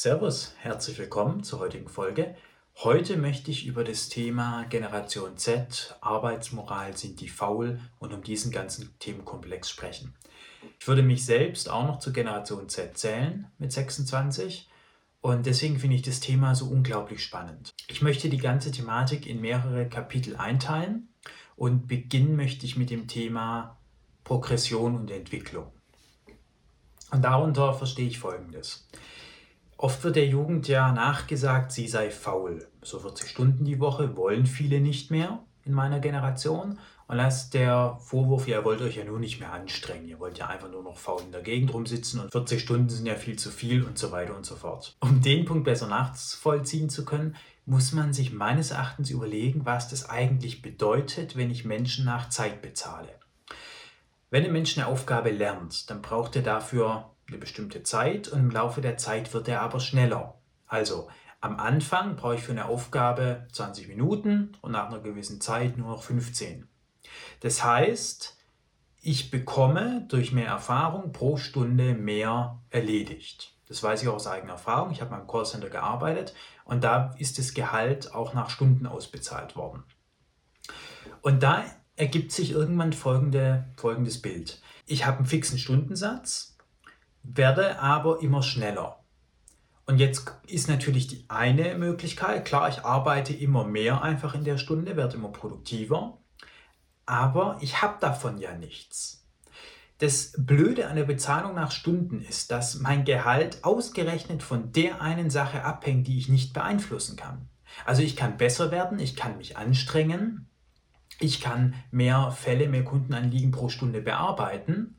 Servus, 0.00 0.54
herzlich 0.58 0.96
willkommen 0.96 1.42
zur 1.42 1.58
heutigen 1.58 1.88
Folge. 1.88 2.36
Heute 2.84 3.16
möchte 3.16 3.50
ich 3.50 3.66
über 3.66 3.82
das 3.82 4.08
Thema 4.08 4.62
Generation 4.66 5.36
Z, 5.36 5.96
Arbeitsmoral, 6.00 6.96
sind 6.96 7.20
die 7.20 7.28
faul 7.28 7.80
und 7.98 8.12
um 8.14 8.22
diesen 8.22 8.52
ganzen 8.52 8.96
Themenkomplex 9.00 9.68
sprechen. 9.68 10.14
Ich 10.78 10.86
würde 10.86 11.02
mich 11.02 11.26
selbst 11.26 11.68
auch 11.68 11.84
noch 11.84 11.98
zur 11.98 12.12
Generation 12.12 12.68
Z 12.68 12.96
zählen 12.96 13.48
mit 13.58 13.72
26 13.72 14.68
und 15.20 15.46
deswegen 15.46 15.80
finde 15.80 15.96
ich 15.96 16.02
das 16.02 16.20
Thema 16.20 16.54
so 16.54 16.66
unglaublich 16.66 17.24
spannend. 17.24 17.74
Ich 17.88 18.00
möchte 18.00 18.28
die 18.28 18.38
ganze 18.38 18.70
Thematik 18.70 19.26
in 19.26 19.40
mehrere 19.40 19.88
Kapitel 19.88 20.36
einteilen 20.36 21.08
und 21.56 21.88
beginnen 21.88 22.36
möchte 22.36 22.66
ich 22.66 22.76
mit 22.76 22.90
dem 22.90 23.08
Thema 23.08 23.76
Progression 24.22 24.94
und 24.94 25.10
Entwicklung. 25.10 25.72
Und 27.10 27.22
darunter 27.22 27.74
verstehe 27.74 28.06
ich 28.06 28.20
Folgendes. 28.20 28.86
Oft 29.80 30.02
wird 30.02 30.16
der 30.16 30.26
Jugend 30.26 30.66
ja 30.66 30.90
nachgesagt, 30.90 31.70
sie 31.70 31.86
sei 31.86 32.10
faul. 32.10 32.66
So 32.82 32.98
40 32.98 33.30
Stunden 33.30 33.64
die 33.64 33.78
Woche 33.78 34.16
wollen 34.16 34.44
viele 34.44 34.80
nicht 34.80 35.12
mehr 35.12 35.38
in 35.64 35.72
meiner 35.72 36.00
Generation. 36.00 36.80
Und 37.06 37.16
da 37.16 37.28
ist 37.28 37.50
der 37.50 37.96
Vorwurf, 38.00 38.48
ihr 38.48 38.64
wollt 38.64 38.82
euch 38.82 38.96
ja 38.96 39.04
nur 39.04 39.20
nicht 39.20 39.38
mehr 39.38 39.52
anstrengen. 39.52 40.08
Ihr 40.08 40.18
wollt 40.18 40.36
ja 40.36 40.48
einfach 40.48 40.68
nur 40.68 40.82
noch 40.82 40.96
faul 40.96 41.22
in 41.22 41.30
der 41.30 41.42
Gegend 41.42 41.72
rumsitzen 41.72 42.18
und 42.18 42.32
40 42.32 42.60
Stunden 42.60 42.88
sind 42.88 43.06
ja 43.06 43.14
viel 43.14 43.38
zu 43.38 43.50
viel 43.52 43.84
und 43.84 43.96
so 43.98 44.10
weiter 44.10 44.36
und 44.36 44.44
so 44.44 44.56
fort. 44.56 44.96
Um 44.98 45.22
den 45.22 45.44
Punkt 45.44 45.62
besser 45.62 45.86
nachvollziehen 45.86 46.90
zu 46.90 47.04
können, 47.04 47.36
muss 47.64 47.92
man 47.92 48.12
sich 48.12 48.32
meines 48.32 48.72
Erachtens 48.72 49.10
überlegen, 49.10 49.64
was 49.64 49.88
das 49.88 50.10
eigentlich 50.10 50.60
bedeutet, 50.60 51.36
wenn 51.36 51.52
ich 51.52 51.64
Menschen 51.64 52.04
nach 52.04 52.30
Zeit 52.30 52.62
bezahle. 52.62 53.10
Wenn 54.30 54.44
ein 54.44 54.52
Mensch 54.52 54.76
eine 54.76 54.88
Aufgabe 54.88 55.30
lernt, 55.30 55.88
dann 55.88 56.02
braucht 56.02 56.34
er 56.34 56.42
dafür 56.42 57.10
eine 57.28 57.38
bestimmte 57.38 57.82
Zeit 57.82 58.28
und 58.28 58.40
im 58.40 58.50
Laufe 58.50 58.80
der 58.80 58.96
Zeit 58.96 59.32
wird 59.34 59.48
er 59.48 59.62
aber 59.62 59.80
schneller. 59.80 60.34
Also 60.66 61.08
am 61.40 61.58
Anfang 61.60 62.16
brauche 62.16 62.34
ich 62.34 62.42
für 62.42 62.52
eine 62.52 62.66
Aufgabe 62.66 63.46
20 63.52 63.88
Minuten 63.88 64.56
und 64.60 64.72
nach 64.72 64.88
einer 64.88 65.00
gewissen 65.00 65.40
Zeit 65.40 65.78
nur 65.78 65.88
noch 65.88 66.02
15. 66.02 66.66
Das 67.40 67.62
heißt, 67.62 68.36
ich 69.00 69.30
bekomme 69.30 70.04
durch 70.08 70.32
mehr 70.32 70.48
Erfahrung 70.48 71.12
pro 71.12 71.36
Stunde 71.36 71.94
mehr 71.94 72.58
erledigt. 72.70 73.54
Das 73.68 73.82
weiß 73.82 74.02
ich 74.02 74.08
auch 74.08 74.14
aus 74.14 74.26
eigener 74.26 74.54
Erfahrung. 74.54 74.90
Ich 74.90 75.00
habe 75.00 75.10
beim 75.10 75.28
Callcenter 75.28 75.68
gearbeitet 75.70 76.34
und 76.64 76.82
da 76.82 77.14
ist 77.18 77.38
das 77.38 77.54
Gehalt 77.54 78.14
auch 78.14 78.34
nach 78.34 78.50
Stunden 78.50 78.86
ausbezahlt 78.86 79.54
worden. 79.54 79.84
Und 81.22 81.42
da 81.42 81.64
ergibt 81.94 82.32
sich 82.32 82.52
irgendwann 82.52 82.92
folgende, 82.92 83.66
folgendes 83.76 84.20
Bild. 84.22 84.60
Ich 84.86 85.06
habe 85.06 85.18
einen 85.18 85.26
fixen 85.26 85.58
Stundensatz 85.58 86.57
werde 87.36 87.78
aber 87.80 88.22
immer 88.22 88.42
schneller. 88.42 89.04
Und 89.86 89.98
jetzt 89.98 90.30
ist 90.46 90.68
natürlich 90.68 91.06
die 91.06 91.24
eine 91.28 91.74
Möglichkeit, 91.76 92.44
klar, 92.44 92.68
ich 92.68 92.84
arbeite 92.84 93.32
immer 93.32 93.64
mehr 93.64 94.02
einfach 94.02 94.34
in 94.34 94.44
der 94.44 94.58
Stunde, 94.58 94.96
werde 94.96 95.16
immer 95.16 95.30
produktiver, 95.30 96.18
aber 97.06 97.56
ich 97.62 97.80
habe 97.80 97.96
davon 98.00 98.38
ja 98.38 98.54
nichts. 98.54 99.26
Das 99.96 100.34
Blöde 100.36 100.88
an 100.88 100.96
der 100.96 101.04
Bezahlung 101.04 101.54
nach 101.54 101.72
Stunden 101.72 102.20
ist, 102.20 102.50
dass 102.50 102.78
mein 102.80 103.04
Gehalt 103.04 103.64
ausgerechnet 103.64 104.42
von 104.42 104.72
der 104.72 105.00
einen 105.00 105.30
Sache 105.30 105.64
abhängt, 105.64 106.06
die 106.06 106.18
ich 106.18 106.28
nicht 106.28 106.52
beeinflussen 106.52 107.16
kann. 107.16 107.48
Also 107.84 108.02
ich 108.02 108.14
kann 108.14 108.36
besser 108.36 108.70
werden, 108.70 108.98
ich 108.98 109.16
kann 109.16 109.38
mich 109.38 109.56
anstrengen, 109.56 110.48
ich 111.18 111.40
kann 111.40 111.74
mehr 111.90 112.30
Fälle, 112.30 112.68
mehr 112.68 112.84
Kundenanliegen 112.84 113.50
pro 113.50 113.70
Stunde 113.70 114.00
bearbeiten, 114.00 114.97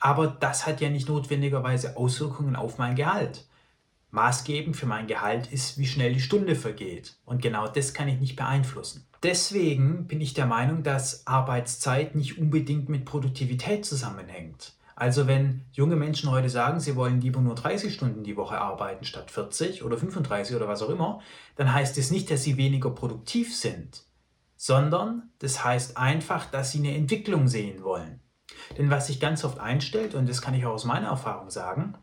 aber 0.00 0.26
das 0.26 0.66
hat 0.66 0.80
ja 0.80 0.88
nicht 0.88 1.08
notwendigerweise 1.08 1.96
Auswirkungen 1.96 2.56
auf 2.56 2.78
mein 2.78 2.96
Gehalt. 2.96 3.46
Maßgebend 4.10 4.76
für 4.76 4.86
mein 4.86 5.06
Gehalt 5.06 5.52
ist, 5.52 5.78
wie 5.78 5.86
schnell 5.86 6.14
die 6.14 6.20
Stunde 6.20 6.56
vergeht. 6.56 7.16
Und 7.24 7.42
genau 7.42 7.68
das 7.68 7.94
kann 7.94 8.08
ich 8.08 8.18
nicht 8.18 8.34
beeinflussen. 8.34 9.06
Deswegen 9.22 10.08
bin 10.08 10.20
ich 10.20 10.34
der 10.34 10.46
Meinung, 10.46 10.82
dass 10.82 11.26
Arbeitszeit 11.26 12.16
nicht 12.16 12.38
unbedingt 12.38 12.88
mit 12.88 13.04
Produktivität 13.04 13.84
zusammenhängt. 13.84 14.72
Also 14.96 15.26
wenn 15.26 15.62
junge 15.72 15.96
Menschen 15.96 16.30
heute 16.30 16.50
sagen, 16.50 16.80
sie 16.80 16.96
wollen 16.96 17.20
lieber 17.20 17.40
nur 17.40 17.54
30 17.54 17.94
Stunden 17.94 18.24
die 18.24 18.36
Woche 18.36 18.58
arbeiten 18.58 19.04
statt 19.04 19.30
40 19.30 19.82
oder 19.82 19.96
35 19.96 20.56
oder 20.56 20.68
was 20.68 20.82
auch 20.82 20.90
immer, 20.90 21.20
dann 21.56 21.72
heißt 21.72 21.96
es 21.98 22.10
nicht, 22.10 22.30
dass 22.30 22.42
sie 22.42 22.56
weniger 22.56 22.90
produktiv 22.90 23.56
sind, 23.56 24.02
sondern 24.56 25.30
das 25.38 25.64
heißt 25.64 25.96
einfach, 25.96 26.46
dass 26.50 26.72
sie 26.72 26.80
eine 26.80 26.94
Entwicklung 26.94 27.48
sehen 27.48 27.82
wollen. 27.82 28.20
Denn 28.78 28.90
was 28.90 29.08
sich 29.08 29.20
ganz 29.20 29.44
oft 29.44 29.58
einstellt, 29.58 30.14
und 30.14 30.28
das 30.28 30.42
kann 30.42 30.54
ich 30.54 30.66
auch 30.66 30.74
aus 30.74 30.84
meiner 30.84 31.08
Erfahrung 31.08 31.50
sagen, 31.50 31.94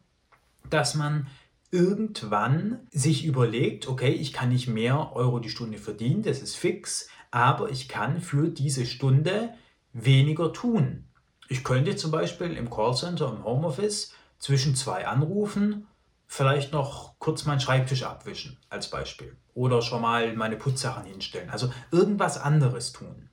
dass 0.70 0.96
man 0.96 1.28
irgendwann 1.72 2.88
sich 2.92 3.26
überlegt, 3.26 3.88
okay, 3.88 4.12
ich 4.12 4.34
kann 4.34 4.50
nicht 4.50 4.68
mehr 4.68 5.12
Euro 5.14 5.40
die 5.40 5.50
Stunde 5.50 5.78
verdienen, 5.78 6.24
das 6.24 6.42
ist 6.42 6.56
fix, 6.56 7.10
aber 7.32 7.70
ich 7.70 7.90
kann 7.90 8.22
für 8.22 8.48
diese 8.48 8.86
Stunde 8.86 9.54
weniger 9.94 10.54
tun. 10.54 11.06
Ich 11.50 11.64
könnte 11.64 11.96
zum 11.96 12.12
Beispiel 12.12 12.52
im 12.56 12.70
Callcenter, 12.70 13.30
im 13.30 13.44
Homeoffice 13.44 14.14
zwischen 14.40 14.76
zwei 14.76 15.08
Anrufen 15.08 15.88
vielleicht 16.28 16.74
noch 16.74 17.18
kurz 17.20 17.46
meinen 17.46 17.62
Schreibtisch 17.62 18.04
abwischen, 18.04 18.58
als 18.70 18.90
Beispiel. 18.90 19.36
Oder 19.54 19.82
schon 19.82 20.02
mal 20.02 20.36
meine 20.36 20.58
Putzsachen 20.58 21.06
hinstellen. 21.06 21.50
Also 21.50 21.72
irgendwas 21.92 22.38
anderes 22.38 22.92
tun. 22.92 23.30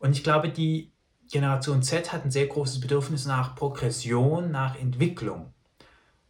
Und 0.00 0.12
ich 0.12 0.24
glaube, 0.24 0.50
die 0.50 0.90
Generation 1.34 1.82
Z 1.82 2.12
hat 2.12 2.24
ein 2.24 2.30
sehr 2.30 2.46
großes 2.46 2.78
Bedürfnis 2.78 3.26
nach 3.26 3.56
Progression, 3.56 4.52
nach 4.52 4.78
Entwicklung. 4.78 5.52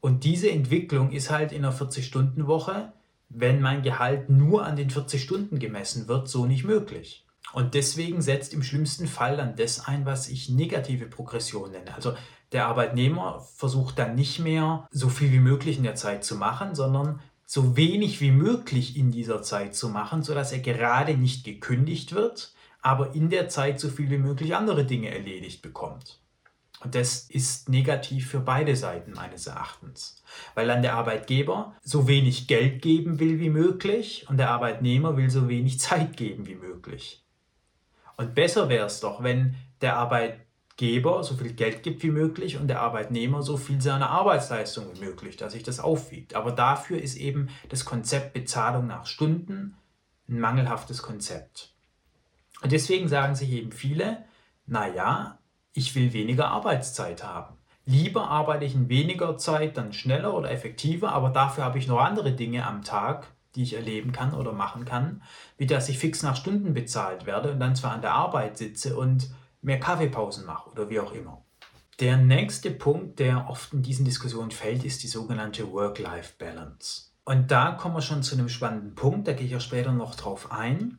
Und 0.01 0.25
diese 0.25 0.51
Entwicklung 0.51 1.13
ist 1.13 1.31
halt 1.31 1.53
in 1.53 1.63
einer 1.63 1.75
40-Stunden-Woche, 1.75 2.91
wenn 3.29 3.61
mein 3.61 3.83
Gehalt 3.83 4.31
nur 4.31 4.65
an 4.65 4.77
den 4.77 4.89
40 4.89 5.23
Stunden 5.23 5.59
gemessen 5.59 6.09
wird, 6.09 6.31
so 6.31 6.47
nicht 6.47 6.65
möglich. 6.65 7.27
Und 7.53 7.75
deswegen 7.75 8.23
setzt 8.23 8.55
im 8.55 8.63
schlimmsten 8.63 9.07
Fall 9.07 9.37
dann 9.37 9.57
das 9.57 9.87
ein, 9.87 10.07
was 10.07 10.31
ich 10.31 10.49
negative 10.49 11.05
Progression 11.05 11.73
nenne. 11.73 11.95
Also 11.95 12.15
der 12.53 12.67
Arbeitnehmer 12.67 13.47
versucht 13.57 13.99
dann 13.99 14.15
nicht 14.15 14.39
mehr 14.39 14.89
so 14.91 15.11
viel 15.11 15.31
wie 15.33 15.39
möglich 15.39 15.77
in 15.77 15.83
der 15.83 15.97
Zeit 15.97 16.25
zu 16.25 16.37
machen, 16.37 16.75
sondern 16.75 17.21
so 17.45 17.77
wenig 17.77 18.23
wie 18.23 18.31
möglich 18.31 18.97
in 18.97 19.11
dieser 19.11 19.43
Zeit 19.43 19.75
zu 19.75 19.91
machen, 19.91 20.23
sodass 20.23 20.51
er 20.53 20.61
gerade 20.61 21.15
nicht 21.15 21.45
gekündigt 21.45 22.15
wird, 22.15 22.54
aber 22.85 23.15
in 23.15 23.31
der 23.31 23.49
Zeit 23.49 23.81
so 23.81 23.89
viel 23.89 24.11
wie 24.11 24.19
möglich 24.19 24.55
andere 24.55 24.85
Dinge 24.85 25.09
erledigt 25.09 25.63
bekommt. 25.63 26.21
Und 26.81 26.95
das 26.95 27.31
ist 27.31 27.71
negativ 27.71 28.29
für 28.29 28.41
beide 28.41 28.77
Seiten 28.77 29.13
meines 29.13 29.47
Erachtens, 29.47 30.23
weil 30.55 30.67
dann 30.67 30.83
der 30.83 30.95
Arbeitgeber 30.95 31.75
so 31.83 32.07
wenig 32.09 32.47
Geld 32.47 32.83
geben 32.83 33.21
will 33.21 33.41
wie 33.41 33.49
möglich 33.49 34.27
und 34.29 34.37
der 34.37 34.51
Arbeitnehmer 34.51 35.17
will 35.17 35.31
so 35.31 35.49
wenig 35.49 35.81
Zeit 35.81 36.19
geben 36.19 36.47
wie 36.47 36.57
möglich. 36.57 37.25
Und 38.19 38.35
besser 38.35 38.69
wäre 38.69 38.87
es 38.87 39.01
doch, 39.01 39.23
wenn 39.23 39.55
der 39.81 39.97
Arbeitgeber 39.97 41.25
so 41.25 41.37
viel 41.37 41.55
Geld 41.55 41.83
gibt 41.83 42.03
wie 42.03 42.11
möglich 42.11 42.59
und 42.59 42.69
der 42.69 42.83
Arbeitnehmer 42.83 43.41
so 43.41 43.57
viel 43.57 43.81
seiner 43.81 44.11
Arbeitsleistung 44.11 44.85
wie 44.95 45.01
möglich, 45.01 45.39
dass 45.39 45.55
sich 45.55 45.63
das 45.63 45.81
aufwiegt. 45.81 46.35
Aber 46.35 46.53
dafür 46.53 47.01
ist 47.01 47.17
eben 47.17 47.49
das 47.71 47.87
Konzept 47.87 48.35
Bezahlung 48.35 48.87
nach 48.87 49.07
Stunden 49.07 49.75
ein 50.29 50.39
mangelhaftes 50.39 51.01
Konzept. 51.01 51.74
Und 52.65 52.73
deswegen 52.73 53.09
sagen 53.09 53.35
sich 53.35 53.51
eben 53.51 53.73
viele, 53.73 54.25
naja, 54.65 55.39
ich 55.75 55.95
will 55.95 56.15
weniger 56.15 56.49
Arbeitszeit 56.49 57.23
haben. 57.23 57.59
Lieber 57.85 58.31
arbeite 58.31 58.65
ich 58.65 58.75
in 58.75 58.89
weniger 58.89 59.37
Zeit 59.37 59.77
dann 59.77 59.93
schneller 59.93 60.33
oder 60.33 60.51
effektiver, 60.51 61.13
aber 61.13 61.29
dafür 61.29 61.63
habe 61.63 61.77
ich 61.77 61.89
noch 61.89 62.01
andere 62.01 62.33
Dinge 62.33 62.67
am 62.67 62.83
Tag, 62.83 63.27
die 63.55 63.65
ich 63.65 63.75
erleben 63.75 64.13
kann 64.13 64.33
oder 64.33 64.53
machen 64.53 64.87
kann, 64.87 65.23
wie 65.59 65.67
dass 65.67 65.91
ich 65.91 65.99
fix 65.99 66.23
nach 66.23 66.37
Stunden 66.37 66.73
bezahlt 66.73 67.27
werde 67.27 67.53
und 67.53 67.61
dann 67.61 67.77
zwar 67.77 67.93
an 67.93 68.01
der 68.01 68.15
Arbeit 68.15 68.57
sitze 68.57 68.97
und 68.97 69.29
mehr 69.61 69.79
Kaffeepausen 69.79 70.47
mache 70.47 70.71
oder 70.71 70.89
wie 70.89 71.01
auch 71.01 71.13
immer. 71.13 71.45
Der 72.01 72.17
nächste 72.17 72.71
Punkt, 72.71 73.19
der 73.19 73.47
oft 73.51 73.75
in 73.75 73.83
diesen 73.83 74.07
Diskussionen 74.07 74.53
fällt, 74.53 74.87
ist 74.87 75.03
die 75.03 75.09
sogenannte 75.09 75.71
Work-Life-Balance. 75.71 77.11
Und 77.27 77.51
da 77.51 77.73
kommen 77.73 77.95
wir 77.95 78.01
schon 78.01 78.23
zu 78.23 78.37
einem 78.37 78.49
spannenden 78.49 78.95
Punkt, 78.95 79.29
da 79.29 79.35
gehe 79.35 79.47
ich 79.47 79.55
auch 79.55 79.61
später 79.61 79.93
noch 79.93 80.15
drauf 80.15 80.51
ein. 80.51 80.99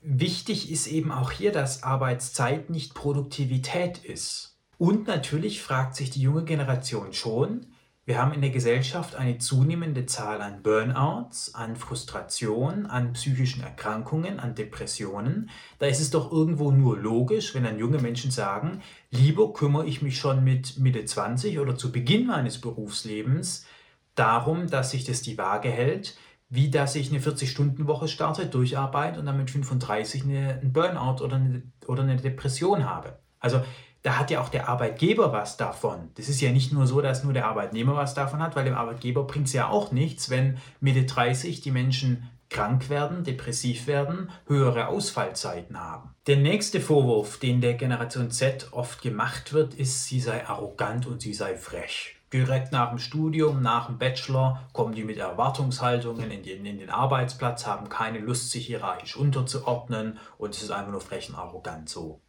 Wichtig 0.00 0.70
ist 0.70 0.86
eben 0.86 1.10
auch 1.10 1.32
hier, 1.32 1.52
dass 1.52 1.82
Arbeitszeit 1.82 2.70
nicht 2.70 2.94
Produktivität 2.94 3.98
ist. 3.98 4.56
Und 4.78 5.08
natürlich 5.08 5.60
fragt 5.60 5.96
sich 5.96 6.10
die 6.10 6.22
junge 6.22 6.44
Generation 6.44 7.12
schon, 7.12 7.66
wir 8.08 8.16
haben 8.18 8.32
in 8.32 8.40
der 8.40 8.48
Gesellschaft 8.48 9.16
eine 9.16 9.36
zunehmende 9.36 10.06
Zahl 10.06 10.40
an 10.40 10.62
Burnouts, 10.62 11.54
an 11.54 11.76
Frustration, 11.76 12.86
an 12.86 13.12
psychischen 13.12 13.62
Erkrankungen, 13.62 14.40
an 14.40 14.54
Depressionen. 14.54 15.50
Da 15.78 15.84
ist 15.84 16.00
es 16.00 16.08
doch 16.08 16.32
irgendwo 16.32 16.70
nur 16.70 16.96
logisch, 16.96 17.54
wenn 17.54 17.64
dann 17.64 17.78
junge 17.78 17.98
Menschen 17.98 18.30
sagen, 18.30 18.80
lieber 19.10 19.52
kümmere 19.52 19.84
ich 19.84 20.00
mich 20.00 20.16
schon 20.16 20.42
mit 20.42 20.78
Mitte 20.78 21.04
20 21.04 21.58
oder 21.58 21.76
zu 21.76 21.92
Beginn 21.92 22.28
meines 22.28 22.62
Berufslebens 22.62 23.66
darum, 24.14 24.68
dass 24.70 24.92
sich 24.92 25.04
das 25.04 25.20
die 25.20 25.36
Waage 25.36 25.68
hält, 25.68 26.16
wie 26.50 26.70
dass 26.70 26.94
ich 26.94 27.10
eine 27.10 27.20
40-Stunden-Woche 27.20 28.08
starte, 28.08 28.46
durcharbeite 28.46 29.20
und 29.20 29.26
dann 29.26 29.36
mit 29.36 29.50
35 29.50 30.24
eine, 30.24 30.58
einen 30.60 30.72
Burnout 30.72 31.22
oder 31.22 31.36
eine, 31.36 31.62
oder 31.86 32.02
eine 32.02 32.16
Depression 32.16 32.88
habe. 32.88 33.18
Also 33.38 33.62
da 34.02 34.18
hat 34.18 34.30
ja 34.30 34.40
auch 34.40 34.48
der 34.48 34.68
Arbeitgeber 34.68 35.32
was 35.32 35.56
davon. 35.56 36.10
Das 36.14 36.28
ist 36.28 36.40
ja 36.40 36.50
nicht 36.52 36.72
nur 36.72 36.86
so, 36.86 37.00
dass 37.00 37.24
nur 37.24 37.32
der 37.32 37.46
Arbeitnehmer 37.46 37.96
was 37.96 38.14
davon 38.14 38.40
hat, 38.40 38.56
weil 38.56 38.64
dem 38.64 38.74
Arbeitgeber 38.74 39.24
bringt 39.24 39.48
es 39.48 39.52
ja 39.52 39.68
auch 39.68 39.92
nichts, 39.92 40.30
wenn 40.30 40.58
Mitte 40.80 41.04
30 41.04 41.60
die 41.60 41.70
Menschen 41.70 42.28
krank 42.48 42.88
werden, 42.88 43.24
depressiv 43.24 43.86
werden, 43.86 44.30
höhere 44.46 44.88
Ausfallzeiten 44.88 45.78
haben. 45.78 46.14
Der 46.26 46.36
nächste 46.36 46.80
Vorwurf, 46.80 47.38
den 47.38 47.60
der 47.60 47.74
Generation 47.74 48.30
Z 48.30 48.68
oft 48.70 49.02
gemacht 49.02 49.52
wird, 49.52 49.74
ist, 49.74 50.06
sie 50.06 50.20
sei 50.20 50.46
arrogant 50.46 51.06
und 51.06 51.20
sie 51.20 51.34
sei 51.34 51.56
frech. 51.56 52.17
Direkt 52.32 52.72
nach 52.72 52.90
dem 52.90 52.98
Studium, 52.98 53.62
nach 53.62 53.86
dem 53.86 53.98
Bachelor 53.98 54.68
kommen 54.72 54.94
die 54.94 55.04
mit 55.04 55.16
Erwartungshaltungen 55.16 56.30
in 56.30 56.42
den, 56.42 56.66
in 56.66 56.78
den 56.78 56.90
Arbeitsplatz, 56.90 57.66
haben 57.66 57.88
keine 57.88 58.18
Lust, 58.18 58.50
sich 58.50 58.66
hierarchisch 58.66 59.16
unterzuordnen 59.16 60.18
und 60.36 60.54
es 60.54 60.62
ist 60.62 60.70
einfach 60.70 60.92
nur 60.92 61.00
frech 61.00 61.30
und 61.30 61.36
arrogant 61.36 61.88
so 61.88 62.20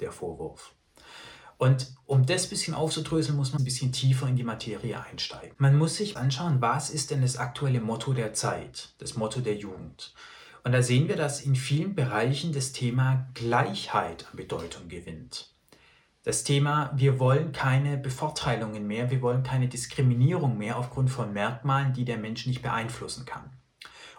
der 0.00 0.10
Vorwurf. 0.10 0.74
Und 1.56 1.94
um 2.04 2.26
das 2.26 2.48
bisschen 2.48 2.74
aufzudröseln, 2.74 3.36
muss 3.36 3.52
man 3.52 3.62
ein 3.62 3.64
bisschen 3.64 3.92
tiefer 3.92 4.26
in 4.26 4.34
die 4.34 4.42
Materie 4.42 5.00
einsteigen. 5.00 5.54
Man 5.58 5.76
muss 5.76 5.96
sich 5.96 6.16
anschauen, 6.16 6.60
was 6.60 6.90
ist 6.90 7.12
denn 7.12 7.22
das 7.22 7.36
aktuelle 7.36 7.80
Motto 7.80 8.12
der 8.12 8.32
Zeit, 8.32 8.94
das 8.98 9.14
Motto 9.14 9.40
der 9.40 9.54
Jugend. 9.54 10.14
Und 10.64 10.72
da 10.72 10.82
sehen 10.82 11.08
wir, 11.08 11.16
dass 11.16 11.42
in 11.42 11.54
vielen 11.54 11.94
Bereichen 11.94 12.52
das 12.52 12.72
Thema 12.72 13.28
Gleichheit 13.34 14.26
an 14.30 14.36
Bedeutung 14.36 14.88
gewinnt. 14.88 15.53
Das 16.24 16.42
Thema, 16.42 16.90
wir 16.96 17.20
wollen 17.20 17.52
keine 17.52 17.98
Bevorteilungen 17.98 18.86
mehr, 18.86 19.10
wir 19.10 19.20
wollen 19.20 19.42
keine 19.42 19.68
Diskriminierung 19.68 20.56
mehr 20.56 20.78
aufgrund 20.78 21.10
von 21.10 21.34
Merkmalen, 21.34 21.92
die 21.92 22.06
der 22.06 22.16
Mensch 22.16 22.46
nicht 22.46 22.62
beeinflussen 22.62 23.26
kann. 23.26 23.50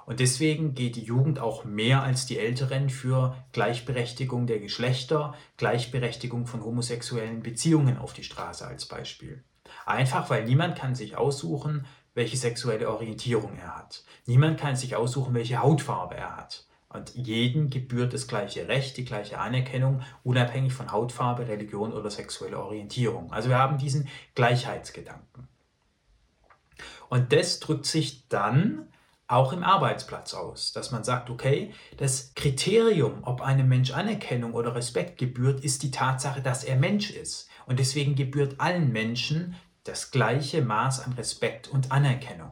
Und 0.06 0.20
deswegen 0.20 0.76
geht 0.76 0.98
die 0.98 1.04
Jugend 1.04 1.40
auch 1.40 1.66
mehr 1.66 2.04
als 2.04 2.28
die 2.28 2.38
Älteren 2.38 2.92
für 2.92 3.36
Gleichberechtigung 3.54 4.46
der 4.46 4.60
Geschlechter, 4.60 5.34
Gleichberechtigung 5.58 6.46
von 6.46 6.64
homosexuellen 6.64 7.42
Beziehungen 7.42 7.98
auf 7.98 8.14
die 8.14 8.24
Straße 8.24 8.68
als 8.68 8.86
Beispiel. 8.86 9.44
Einfach 9.88 10.30
weil 10.30 10.46
niemand 10.46 10.78
kann 10.78 10.94
sich 10.94 11.18
aussuchen, 11.18 11.88
welche 12.14 12.38
sexuelle 12.38 12.88
Orientierung 12.88 13.58
er 13.58 13.78
hat. 13.78 14.04
Niemand 14.28 14.60
kann 14.60 14.76
sich 14.76 14.96
aussuchen, 14.96 15.34
welche 15.34 15.64
Hautfarbe 15.64 16.14
er 16.14 16.38
hat. 16.38 16.68
Und 16.96 17.14
jedem 17.16 17.70
gebührt 17.70 18.14
das 18.14 18.28
gleiche 18.28 18.70
Recht, 18.70 18.96
die 18.96 19.04
gleiche 19.04 19.38
Anerkennung, 19.38 20.02
unabhängig 20.24 20.74
von 20.74 20.92
Hautfarbe, 20.94 21.48
Religion 21.48 21.92
oder 21.92 22.10
sexueller 22.10 22.64
Orientierung. 22.64 23.34
Also 23.34 23.50
wir 23.50 23.58
haben 23.58 23.78
diesen 23.78 24.08
Gleichheitsgedanken. 24.34 25.50
Und 27.10 27.34
das 27.34 27.60
drückt 27.60 27.86
sich 27.86 28.28
dann 28.30 28.88
auch 29.28 29.52
im 29.52 29.64
Arbeitsplatz 29.64 30.34
aus, 30.34 30.72
dass 30.72 30.92
man 30.92 31.04
sagt, 31.04 31.30
okay, 31.30 31.74
das 31.98 32.34
Kriterium, 32.36 33.24
ob 33.24 33.42
einem 33.42 33.68
Mensch 33.68 33.92
Anerkennung 33.92 34.54
oder 34.54 34.74
Respekt 34.76 35.18
gebührt, 35.18 35.64
ist 35.64 35.84
die 35.84 35.92
Tatsache, 35.92 36.42
dass 36.42 36.64
er 36.64 36.78
Mensch 36.78 37.12
ist. 37.12 37.50
Und 37.66 37.80
deswegen 37.80 38.16
gebührt 38.16 38.62
allen 38.62 38.92
Menschen 38.92 39.56
das 39.84 40.12
gleiche 40.12 40.62
Maß 40.62 41.02
an 41.02 41.14
Respekt 41.14 41.68
und 41.68 41.92
Anerkennung. 41.92 42.52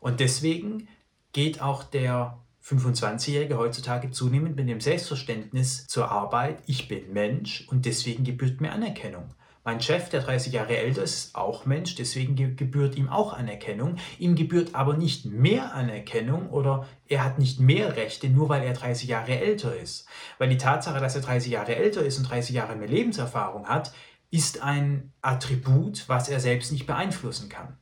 Und 0.00 0.20
deswegen 0.20 0.88
geht 1.32 1.60
auch 1.60 1.84
der 1.84 2.38
25-Jährige 2.66 3.58
heutzutage 3.58 4.10
zunehmend 4.10 4.56
mit 4.56 4.68
dem 4.68 4.80
Selbstverständnis 4.80 5.86
zur 5.86 6.10
Arbeit, 6.10 6.58
ich 6.66 6.88
bin 6.88 7.12
Mensch 7.12 7.64
und 7.70 7.86
deswegen 7.86 8.24
gebührt 8.24 8.60
mir 8.60 8.72
Anerkennung. 8.72 9.28
Mein 9.62 9.80
Chef, 9.80 10.08
der 10.08 10.22
30 10.22 10.52
Jahre 10.52 10.76
älter 10.76 11.02
ist, 11.02 11.14
ist 11.14 11.34
auch 11.36 11.66
Mensch, 11.66 11.94
deswegen 11.94 12.34
gebührt 12.34 12.96
ihm 12.96 13.08
auch 13.08 13.32
Anerkennung. 13.32 13.96
Ihm 14.18 14.34
gebührt 14.36 14.74
aber 14.74 14.96
nicht 14.96 15.26
mehr 15.26 15.74
Anerkennung 15.74 16.50
oder 16.50 16.86
er 17.08 17.24
hat 17.24 17.38
nicht 17.38 17.60
mehr 17.60 17.96
Rechte, 17.96 18.28
nur 18.28 18.48
weil 18.48 18.62
er 18.62 18.74
30 18.74 19.08
Jahre 19.08 19.38
älter 19.38 19.76
ist. 19.76 20.08
Weil 20.38 20.48
die 20.48 20.56
Tatsache, 20.56 21.00
dass 21.00 21.16
er 21.16 21.22
30 21.22 21.52
Jahre 21.52 21.74
älter 21.74 22.02
ist 22.02 22.18
und 22.18 22.30
30 22.30 22.54
Jahre 22.54 22.76
mehr 22.76 22.88
Lebenserfahrung 22.88 23.66
hat, 23.66 23.92
ist 24.30 24.62
ein 24.62 25.12
Attribut, 25.20 26.08
was 26.08 26.28
er 26.28 26.40
selbst 26.40 26.70
nicht 26.72 26.86
beeinflussen 26.86 27.48
kann. 27.48 27.76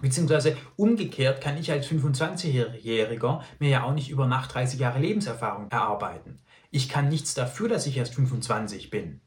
Beziehungsweise 0.00 0.56
umgekehrt 0.76 1.40
kann 1.40 1.56
ich 1.56 1.70
als 1.72 1.86
25-Jähriger 1.88 3.40
mir 3.58 3.70
ja 3.70 3.82
auch 3.84 3.94
nicht 3.94 4.10
über 4.10 4.26
Nacht 4.26 4.54
30 4.54 4.78
Jahre 4.78 4.98
Lebenserfahrung 4.98 5.70
erarbeiten. 5.70 6.40
Ich 6.70 6.88
kann 6.88 7.08
nichts 7.08 7.34
dafür, 7.34 7.68
dass 7.68 7.86
ich 7.86 7.96
erst 7.96 8.14
25 8.14 8.90
bin. 8.90 9.20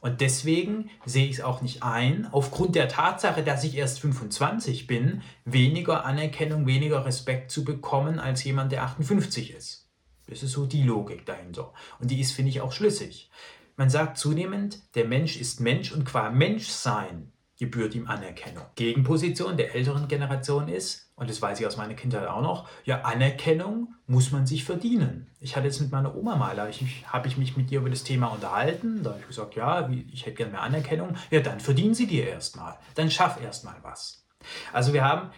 Und 0.00 0.20
deswegen 0.20 0.90
sehe 1.04 1.26
ich 1.26 1.36
es 1.38 1.40
auch 1.42 1.60
nicht 1.60 1.82
ein, 1.82 2.26
aufgrund 2.32 2.74
der 2.74 2.88
Tatsache, 2.88 3.42
dass 3.42 3.64
ich 3.64 3.76
erst 3.76 4.00
25 4.00 4.86
bin, 4.86 5.22
weniger 5.44 6.04
Anerkennung, 6.04 6.66
weniger 6.66 7.04
Respekt 7.04 7.50
zu 7.50 7.64
bekommen 7.64 8.18
als 8.18 8.42
jemand, 8.44 8.72
der 8.72 8.82
58 8.82 9.52
ist. 9.52 9.88
Das 10.26 10.42
ist 10.42 10.52
so 10.52 10.64
die 10.64 10.82
Logik 10.82 11.26
dahinter. 11.26 11.72
Und 11.98 12.10
die 12.10 12.20
ist, 12.20 12.32
finde 12.32 12.50
ich, 12.50 12.60
auch 12.60 12.72
schlüssig. 12.72 13.30
Man 13.76 13.90
sagt 13.90 14.16
zunehmend, 14.16 14.80
der 14.94 15.04
Mensch 15.04 15.36
ist 15.36 15.60
Mensch 15.60 15.92
und 15.92 16.04
qua 16.04 16.30
Menschsein 16.30 17.32
gebührt 17.60 17.94
ihm 17.94 18.08
Anerkennung. 18.08 18.64
Gegenposition 18.74 19.58
der 19.58 19.74
älteren 19.74 20.08
Generation 20.08 20.66
ist, 20.66 21.12
und 21.14 21.28
das 21.28 21.42
weiß 21.42 21.60
ich 21.60 21.66
aus 21.66 21.76
meiner 21.76 21.92
Kindheit 21.92 22.26
auch 22.26 22.40
noch, 22.40 22.66
ja, 22.84 23.02
Anerkennung 23.02 23.94
muss 24.06 24.32
man 24.32 24.46
sich 24.46 24.64
verdienen. 24.64 25.28
Ich 25.40 25.54
hatte 25.54 25.66
jetzt 25.66 25.80
mit 25.80 25.92
meiner 25.92 26.16
Oma 26.16 26.36
mal, 26.36 26.56
da 26.56 26.66
habe 27.12 27.28
ich 27.28 27.36
mich 27.36 27.56
mit 27.58 27.70
ihr 27.70 27.80
über 27.80 27.90
das 27.90 28.02
Thema 28.02 28.28
unterhalten, 28.28 29.02
da 29.02 29.10
habe 29.10 29.20
ich 29.20 29.28
gesagt, 29.28 29.56
ja, 29.56 29.90
ich 30.10 30.24
hätte 30.24 30.36
gerne 30.36 30.52
mehr 30.52 30.62
Anerkennung. 30.62 31.16
Ja, 31.30 31.40
dann 31.40 31.60
verdienen 31.60 31.94
sie 31.94 32.06
dir 32.06 32.26
erstmal. 32.26 32.78
Dann 32.94 33.10
schaff 33.10 33.38
erstmal 33.40 33.76
was. 33.82 34.24
Also 34.72 34.94
wir 34.94 35.04
haben 35.04 35.30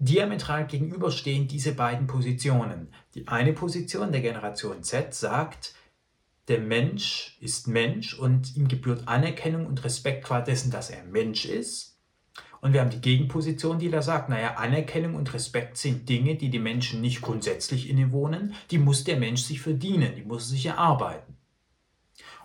diametral 0.00 0.66
gegenüberstehend 0.66 1.52
diese 1.52 1.72
beiden 1.74 2.08
Positionen. 2.08 2.92
Die 3.14 3.28
eine 3.28 3.52
Position 3.52 4.10
der 4.10 4.22
Generation 4.22 4.82
Z 4.82 5.14
sagt, 5.14 5.74
der 6.50 6.60
Mensch 6.60 7.38
ist 7.40 7.68
Mensch 7.68 8.12
und 8.12 8.56
ihm 8.56 8.66
gebührt 8.66 9.06
Anerkennung 9.06 9.66
und 9.66 9.84
Respekt 9.84 10.24
qua 10.24 10.40
dessen, 10.40 10.70
dass 10.70 10.90
er 10.90 11.04
Mensch 11.04 11.44
ist. 11.46 11.96
Und 12.60 12.72
wir 12.72 12.80
haben 12.80 12.90
die 12.90 13.00
Gegenposition, 13.00 13.78
die 13.78 13.88
da 13.88 14.02
sagt, 14.02 14.28
naja, 14.28 14.56
Anerkennung 14.56 15.14
und 15.14 15.32
Respekt 15.32 15.78
sind 15.78 16.08
Dinge, 16.08 16.34
die 16.34 16.50
die 16.50 16.58
Menschen 16.58 17.00
nicht 17.00 17.22
grundsätzlich 17.22 17.88
innewohnen, 17.88 18.52
die 18.70 18.78
muss 18.78 19.04
der 19.04 19.16
Mensch 19.16 19.42
sich 19.42 19.62
verdienen, 19.62 20.16
die 20.16 20.24
muss 20.24 20.48
sich 20.48 20.66
erarbeiten. 20.66 21.36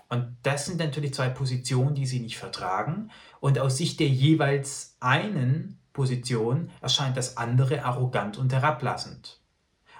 Und 0.07 0.37
das 0.43 0.67
sind 0.67 0.77
natürlich 0.77 1.15
zwei 1.15 1.29
Positionen, 1.29 1.95
die 1.95 2.05
sie 2.05 2.19
nicht 2.19 2.37
vertragen. 2.37 3.09
Und 3.39 3.57
aus 3.57 3.77
Sicht 3.77 3.99
der 3.99 4.07
jeweils 4.07 4.95
einen 4.99 5.79
Position 5.93 6.69
erscheint 6.79 7.17
das 7.17 7.37
andere 7.37 7.83
arrogant 7.83 8.37
und 8.37 8.53
herablassend. 8.53 9.41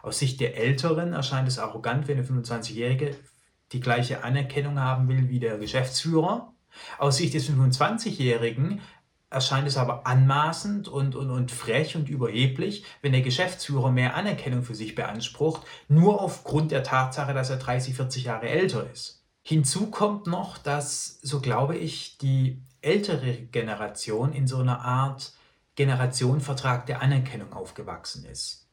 Aus 0.04 0.20
Sicht 0.20 0.40
der 0.40 0.56
Älteren 0.56 1.14
erscheint 1.14 1.48
es 1.48 1.58
arrogant, 1.58 2.08
wenn 2.08 2.20
eine 2.20 2.28
25-Jährige 2.28 3.18
die 3.72 3.80
gleiche 3.80 4.24
Anerkennung 4.24 4.80
haben 4.80 5.08
will 5.08 5.30
wie 5.30 5.40
der 5.40 5.58
Geschäftsführer. 5.58 6.54
Aus 6.98 7.18
Sicht 7.18 7.34
des 7.34 7.50
25-Jährigen 7.50 8.82
erscheint 9.30 9.68
es 9.68 9.78
aber 9.78 10.06
anmaßend 10.08 10.88
und, 10.88 11.16
und, 11.16 11.30
und 11.30 11.52
frech 11.52 11.96
und 11.96 12.10
überheblich, 12.10 12.86
wenn 13.02 13.12
der 13.12 13.22
Geschäftsführer 13.22 13.92
mehr 13.92 14.16
Anerkennung 14.16 14.64
für 14.64 14.76
sich 14.76 14.96
beansprucht, 14.96 15.64
nur 15.88 16.22
aufgrund 16.22 16.72
der 16.72 16.84
Tatsache, 16.84 17.34
dass 17.34 17.50
er 17.50 17.58
30, 17.58 17.96
40 17.96 18.24
Jahre 18.26 18.48
älter 18.48 18.90
ist. 18.90 19.24
Hinzu 19.42 19.92
kommt 19.92 20.28
noch, 20.28 20.58
dass, 20.58 21.20
so 21.22 21.40
glaube 21.40 21.76
ich, 21.78 22.18
die 22.18 22.62
ältere 22.82 23.34
Generation 23.34 24.34
in 24.34 24.48
so 24.48 24.58
einer 24.58 24.82
Art 24.82 25.34
Generationenvertrag 25.76 26.86
der 26.86 27.02
Anerkennung 27.02 27.54
aufgewachsen 27.54 28.26
ist. 28.26 28.65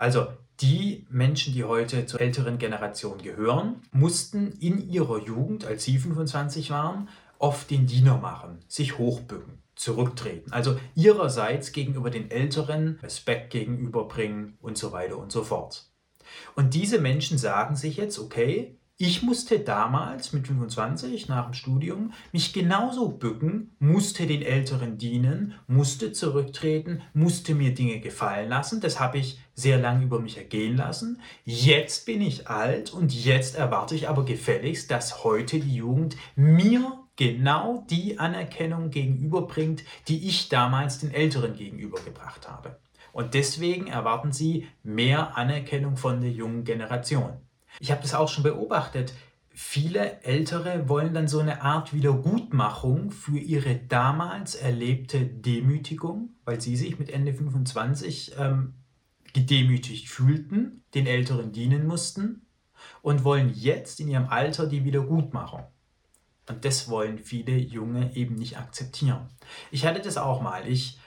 Also 0.00 0.28
die 0.62 1.06
Menschen, 1.10 1.52
die 1.52 1.64
heute 1.64 2.06
zur 2.06 2.22
älteren 2.22 2.56
Generation 2.56 3.18
gehören, 3.18 3.82
mussten 3.92 4.52
in 4.52 4.88
ihrer 4.88 5.18
Jugend, 5.18 5.66
als 5.66 5.84
sie 5.84 5.98
25 5.98 6.70
waren, 6.70 7.10
oft 7.38 7.70
den 7.70 7.86
Diener 7.86 8.16
machen, 8.16 8.60
sich 8.66 8.96
hochbücken, 8.96 9.62
zurücktreten. 9.74 10.52
Also 10.52 10.80
ihrerseits 10.94 11.72
gegenüber 11.72 12.08
den 12.08 12.30
Älteren 12.30 12.98
Respekt 13.02 13.50
gegenüberbringen 13.50 14.56
und 14.62 14.78
so 14.78 14.90
weiter 14.92 15.18
und 15.18 15.32
so 15.32 15.44
fort. 15.44 15.90
Und 16.56 16.72
diese 16.72 16.98
Menschen 16.98 17.36
sagen 17.36 17.76
sich 17.76 17.98
jetzt, 17.98 18.18
okay, 18.18 18.79
ich 19.02 19.22
musste 19.22 19.60
damals 19.60 20.34
mit 20.34 20.46
25 20.46 21.26
nach 21.26 21.46
dem 21.46 21.54
Studium 21.54 22.12
mich 22.32 22.52
genauso 22.52 23.08
bücken, 23.08 23.74
musste 23.78 24.26
den 24.26 24.42
Älteren 24.42 24.98
dienen, 24.98 25.54
musste 25.66 26.12
zurücktreten, 26.12 27.00
musste 27.14 27.54
mir 27.54 27.72
Dinge 27.72 28.00
gefallen 28.00 28.50
lassen. 28.50 28.82
Das 28.82 29.00
habe 29.00 29.16
ich 29.16 29.40
sehr 29.54 29.78
lange 29.78 30.04
über 30.04 30.20
mich 30.20 30.36
ergehen 30.36 30.76
lassen. 30.76 31.22
Jetzt 31.46 32.04
bin 32.04 32.20
ich 32.20 32.48
alt 32.48 32.92
und 32.92 33.14
jetzt 33.14 33.56
erwarte 33.56 33.94
ich 33.94 34.06
aber 34.06 34.26
gefälligst, 34.26 34.90
dass 34.90 35.24
heute 35.24 35.60
die 35.60 35.76
Jugend 35.76 36.18
mir 36.36 36.98
genau 37.16 37.86
die 37.88 38.18
Anerkennung 38.18 38.90
gegenüberbringt, 38.90 39.82
die 40.08 40.28
ich 40.28 40.50
damals 40.50 40.98
den 40.98 41.10
Älteren 41.10 41.56
gegenübergebracht 41.56 42.50
habe. 42.50 42.78
Und 43.12 43.32
deswegen 43.32 43.86
erwarten 43.86 44.32
sie 44.32 44.68
mehr 44.82 45.38
Anerkennung 45.38 45.96
von 45.96 46.20
der 46.20 46.32
jungen 46.32 46.64
Generation. 46.64 47.38
Ich 47.80 47.90
habe 47.90 48.02
das 48.02 48.14
auch 48.14 48.28
schon 48.28 48.44
beobachtet. 48.44 49.14
Viele 49.52 50.22
Ältere 50.22 50.88
wollen 50.88 51.12
dann 51.12 51.26
so 51.26 51.40
eine 51.40 51.62
Art 51.62 51.92
Wiedergutmachung 51.92 53.10
für 53.10 53.38
ihre 53.38 53.74
damals 53.74 54.54
erlebte 54.54 55.26
Demütigung, 55.26 56.30
weil 56.44 56.60
sie 56.60 56.76
sich 56.76 56.98
mit 56.98 57.10
Ende 57.10 57.34
25 57.34 58.36
ähm, 58.38 58.74
gedemütigt 59.32 60.08
fühlten, 60.08 60.84
den 60.94 61.06
Älteren 61.06 61.52
dienen 61.52 61.86
mussten 61.86 62.46
und 63.02 63.24
wollen 63.24 63.52
jetzt 63.54 63.98
in 64.00 64.08
ihrem 64.08 64.28
Alter 64.28 64.66
die 64.66 64.84
Wiedergutmachung. 64.84 65.64
Und 66.48 66.64
das 66.64 66.88
wollen 66.88 67.18
viele 67.18 67.56
Junge 67.56 68.14
eben 68.14 68.34
nicht 68.34 68.58
akzeptieren. 68.58 69.28
Ich 69.70 69.86
hatte 69.86 70.00
das 70.00 70.16
auch 70.16 70.40
mal. 70.42 70.68
Ich 70.68 70.98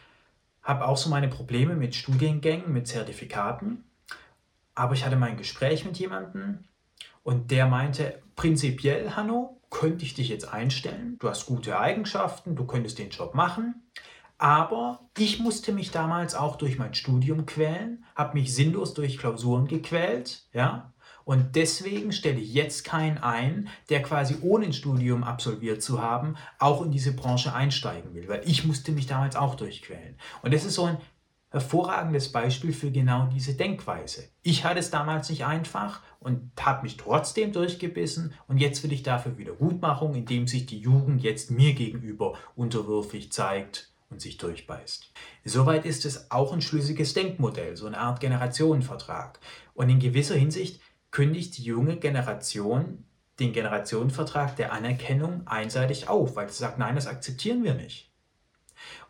habe 0.64 0.88
auch 0.88 0.98
so 0.98 1.10
meine 1.10 1.28
Probleme 1.28 1.76
mit 1.76 1.96
Studiengängen, 1.96 2.72
mit 2.72 2.88
Zertifikaten. 2.88 3.84
Aber 4.76 4.94
ich 4.94 5.06
hatte 5.06 5.16
mal 5.16 5.30
ein 5.30 5.38
Gespräch 5.38 5.86
mit 5.86 5.98
jemandem 5.98 6.66
und 7.24 7.52
der 7.52 7.68
meinte, 7.68 8.22
prinzipiell, 8.36 9.16
Hanno, 9.16 9.62
könnte 9.70 10.06
ich 10.06 10.14
dich 10.14 10.30
jetzt 10.30 10.54
einstellen. 10.54 11.18
Du 11.20 11.30
hast 11.30 11.48
gute 11.48 11.80
Eigenschaften, 11.80 12.56
du 12.56 12.66
könntest 12.66 13.00
den 13.00 13.10
Job 13.10 13.34
machen. 13.34 13.84
Aber 14.38 15.00
ich 15.18 15.40
musste 15.40 15.72
mich 15.72 15.92
damals 15.92 16.36
auch 16.36 16.58
durch 16.58 16.78
mein 16.78 16.94
Studium 16.94 17.46
quälen, 17.46 18.04
habe 18.16 18.38
mich 18.38 18.54
sinnlos 18.54 18.94
durch 18.94 19.18
Klausuren 19.18 19.68
gequält, 19.68 20.44
ja. 20.54 20.94
Und 21.26 21.56
deswegen 21.56 22.12
stelle 22.12 22.40
ich 22.40 22.54
jetzt 22.54 22.84
keinen 22.84 23.18
ein, 23.18 23.70
der 23.90 24.02
quasi 24.02 24.36
ohne 24.42 24.66
ein 24.66 24.74
Studium 24.74 25.24
absolviert 25.24 25.82
zu 25.82 26.02
haben, 26.02 26.36
auch 26.60 26.84
in 26.84 26.92
diese 26.92 27.14
Branche 27.14 27.54
einsteigen 27.54 28.14
will, 28.14 28.28
weil 28.28 28.42
ich 28.46 28.66
musste 28.66 28.92
mich 28.92 29.08
damals 29.08 29.38
auch 29.38 29.56
durchquälen. 29.56 30.18
Und 30.42 30.54
das 30.54 30.66
ist 30.66 30.76
so 30.76 30.84
ein 30.84 30.98
hervorragendes 31.54 32.32
Beispiel 32.32 32.74
für 32.74 32.90
genau 32.90 33.28
diese 33.28 33.54
Denkweise. 33.54 34.28
Ich 34.42 34.66
hatte 34.66 34.80
es 34.80 34.90
damals 34.90 35.30
nicht 35.30 35.46
einfach 35.46 36.02
und 36.20 36.52
habe 36.60 36.82
mich 36.82 36.98
trotzdem 36.98 37.54
durchgebissen 37.54 38.34
und 38.48 38.58
jetzt 38.58 38.84
will 38.84 38.92
ich 38.92 39.04
dafür 39.04 39.38
Wiedergutmachung, 39.38 40.16
indem 40.16 40.48
sich 40.48 40.66
die 40.66 40.80
Jugend 40.80 41.22
jetzt 41.22 41.52
mir 41.52 41.74
gegenüber 41.74 42.34
unterwürfig 42.56 43.32
zeigt 43.32 43.94
und 44.10 44.20
sich 44.20 44.38
durchbeißt. 44.38 45.12
Soweit 45.46 45.86
ist 45.86 46.06
es 46.06 46.32
auch 46.32 46.54
ein 46.54 46.62
schlüssiges 46.62 47.14
Denkmodell, 47.14 47.78
so 47.78 47.86
eine 47.86 48.00
Art 48.00 48.20
Generationenvertrag. 48.20 49.40
Und 49.76 49.90
in 49.90 50.00
gewisser 50.00 50.36
Hinsicht 50.36 50.82
kündigt 51.12 51.60
die 51.60 51.64
junge 51.64 51.98
Generation 51.98 53.06
den 53.40 53.54
Generationenvertrag 53.54 54.56
der 54.56 54.74
Anerkennung 54.74 55.46
einseitig 55.46 56.10
auf, 56.10 56.36
weil 56.36 56.50
sie 56.50 56.58
sagt, 56.58 56.80
nein, 56.80 56.96
das 56.96 57.08
akzeptieren 57.08 57.64
wir 57.64 57.76
nicht. 57.76 58.13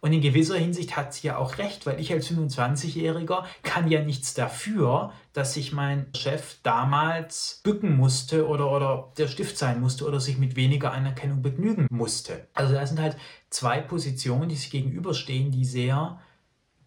Und 0.01 0.12
in 0.12 0.22
gewisser 0.22 0.58
Hinsicht 0.58 0.98
hat 0.98 1.13
sie 1.13 1.27
ja 1.27 1.38
auch 1.38 1.58
recht, 1.58 1.86
weil 1.86 2.00
ich 2.00 2.12
als 2.12 2.30
25-Jähriger 2.30 3.46
kann 3.62 3.89
ja 3.89 4.03
nichts 4.03 4.34
dafür, 4.34 5.13
dass 5.32 5.53
sich 5.53 5.72
mein 5.72 6.08
Chef 6.15 6.58
damals 6.63 7.62
bücken 7.63 7.96
musste 7.96 8.48
oder, 8.48 8.72
oder 8.72 9.12
der 9.18 9.27
Stift 9.27 9.58
sein 9.58 9.80
musste 9.80 10.06
oder 10.06 10.20
sich 10.20 10.38
mit 10.38 10.56
weniger 10.56 10.92
Anerkennung 10.92 11.42
begnügen 11.42 11.88
musste. 11.89 12.48
Also 12.53 12.74
da 12.74 12.86
sind 12.86 13.00
halt 13.00 13.15
zwei 13.50 13.80
Positionen, 13.80 14.50
die 14.50 14.56
sich 14.56 14.72
gegenüberstehen, 14.72 15.51
die 15.51 15.65
sehr 15.65 16.20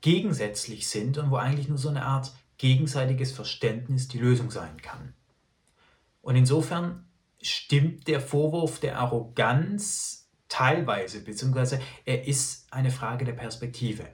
gegensätzlich 0.00 0.88
sind 0.88 1.18
und 1.18 1.30
wo 1.30 1.36
eigentlich 1.36 1.68
nur 1.68 1.78
so 1.78 1.88
eine 1.88 2.04
Art 2.04 2.32
gegenseitiges 2.58 3.32
Verständnis 3.32 4.08
die 4.08 4.18
Lösung 4.18 4.50
sein 4.50 4.80
kann. 4.80 5.14
Und 6.22 6.36
insofern 6.36 7.06
stimmt 7.40 8.08
der 8.08 8.20
Vorwurf 8.20 8.80
der 8.80 8.98
Arroganz 8.98 10.25
teilweise, 10.48 11.20
beziehungsweise 11.20 11.80
er 12.04 12.26
ist 12.26 12.66
eine 12.70 12.90
Frage 12.90 13.24
der 13.24 13.32
Perspektive. 13.32 14.04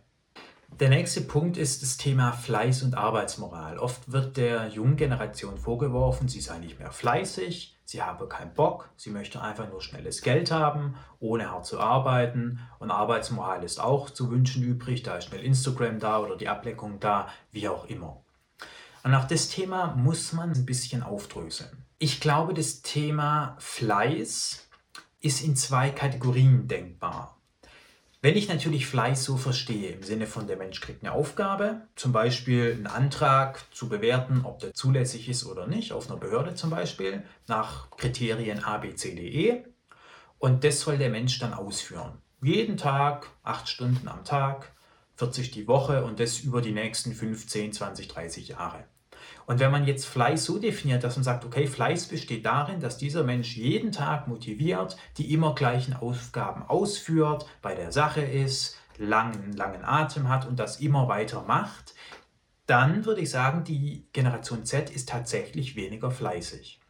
Der 0.81 0.89
nächste 0.89 1.21
Punkt 1.21 1.59
ist 1.59 1.83
das 1.83 1.99
Thema 1.99 2.33
Fleiß 2.33 2.83
und 2.83 2.97
Arbeitsmoral. 2.97 3.79
Oft 3.79 4.11
wird 4.11 4.39
der 4.39 4.69
jungen 4.69 4.97
Generation 4.97 5.59
vorgeworfen, 5.59 6.29
sie 6.29 6.41
sei 6.41 6.59
nicht 6.59 6.79
mehr 6.79 6.91
fleißig, 6.91 7.77
sie 7.85 8.03
habe 8.03 8.27
keinen 8.27 8.55
Bock, 8.55 8.89
sie 8.97 9.11
möchte 9.11 9.43
einfach 9.43 9.69
nur 9.69 9.83
schnelles 9.83 10.23
Geld 10.23 10.51
haben, 10.51 10.97
ohne 11.21 11.51
hart 11.51 11.67
zu 11.67 11.79
arbeiten. 11.79 12.59
Und 12.79 12.91
Arbeitsmoral 12.91 13.62
ist 13.65 13.81
auch 13.81 14.09
zu 14.09 14.31
wünschen 14.31 14.62
übrig, 14.62 15.03
da 15.03 15.19
ist 15.19 15.27
schnell 15.27 15.45
Instagram 15.45 15.99
da 15.99 16.21
oder 16.21 16.37
die 16.37 16.49
Ableckung 16.49 16.99
da, 17.01 17.29
wie 17.51 17.69
auch 17.69 17.85
immer. 17.85 18.25
Und 19.05 19.15
auch 19.15 19.27
das 19.27 19.49
Thema 19.49 19.95
muss 19.95 20.33
man 20.33 20.53
ein 20.53 20.65
bisschen 20.65 21.03
aufdröseln. 21.03 21.85
Ich 21.99 22.19
glaube, 22.19 22.55
das 22.55 22.81
Thema 22.83 23.57
Fleiß 23.59 24.69
ist 25.23 25.43
in 25.43 25.57
zwei 25.57 25.91
Kategorien 25.91 26.69
denkbar. 26.69 27.38
Wenn 28.21 28.37
ich 28.37 28.49
natürlich 28.49 28.87
Fleiß 28.87 29.25
so 29.25 29.37
verstehe, 29.37 29.91
im 29.91 30.02
Sinne 30.05 30.29
von 30.29 30.47
der 30.47 30.57
Mensch 30.57 30.81
kriegt 30.81 31.02
eine 31.02 31.12
Aufgabe, 31.12 31.88
zum 31.97 32.12
Beispiel 32.12 32.73
einen 32.73 32.87
Antrag 32.87 33.64
zu 33.75 33.88
bewerten, 33.88 34.43
ob 34.45 34.61
der 34.61 34.75
zulässig 34.75 35.29
ist 35.29 35.45
oder 35.45 35.67
nicht, 35.67 35.93
auf 35.93 36.09
einer 36.09 36.21
Behörde 36.21 36.55
zum 36.55 36.71
Beispiel, 36.71 37.25
nach 37.49 37.91
Kriterien 37.91 38.62
A, 38.62 38.79
B, 38.79 38.95
C, 38.95 39.14
D, 39.17 39.29
E, 39.29 39.64
und 40.38 40.62
das 40.62 40.81
soll 40.81 40.99
der 40.99 41.11
Mensch 41.11 41.38
dann 41.41 41.52
ausführen. 41.52 42.19
Jeden 42.41 42.76
Tag, 42.76 43.29
acht 43.43 43.69
Stunden 43.69 44.07
am 44.07 44.25
Tag, 44.25 44.73
40 45.17 45.50
die 45.50 45.67
Woche 45.67 46.05
und 46.05 46.21
das 46.21 46.41
über 46.41 46.62
die 46.62 46.73
nächsten 46.73 47.14
15, 47.14 47.73
20, 47.73 48.09
30 48.09 48.49
Jahre. 48.49 48.85
Und 49.47 49.61
wenn 49.61 49.71
man 49.71 49.87
jetzt 49.87 50.07
Fleiß 50.07 50.45
so 50.45 50.59
definiert, 50.59 51.05
dass 51.05 51.17
man 51.17 51.25
sagt, 51.25 51.45
okay, 51.45 51.67
Fleiß 51.67 52.09
besteht 52.09 52.47
darin, 52.47 52.81
dass 52.81 52.99
dieser 52.99 53.25
Mensch 53.25 53.57
jeden 53.57 53.93
Tag 53.93 54.29
motiviert, 54.29 54.97
die 55.19 55.33
immer 55.33 55.55
gleichen 55.55 55.95
Aufgaben 55.95 56.62
ausführt, 56.62 57.47
bei 57.61 57.75
der 57.75 57.93
Sache 57.93 58.23
ist, 58.23 58.76
langen, 58.99 59.52
langen 59.52 59.85
Atem 59.85 60.29
hat 60.29 60.47
und 60.47 60.59
das 60.59 60.81
immer 60.81 61.09
weiter 61.09 61.43
macht, 61.43 61.95
dann 62.67 63.05
würde 63.05 63.21
ich 63.21 63.31
sagen, 63.31 63.64
die 63.64 64.07
Generation 64.12 64.64
Z 64.64 64.91
ist 64.91 65.09
tatsächlich 65.09 65.76
weniger 65.76 66.11
fleißig. 66.11 66.81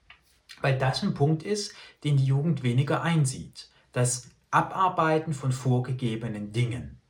Weil 0.61 0.79
das 0.79 1.03
ein 1.03 1.15
Punkt 1.15 1.43
ist, 1.43 1.75
den 2.05 2.17
die 2.17 2.27
Jugend 2.27 2.63
weniger 2.63 3.03
einsieht. 3.03 3.71
Das 3.93 4.29
Abarbeiten 4.51 5.33
von 5.33 5.51
vorgegebenen 5.51 6.53
Dingen. 6.53 7.02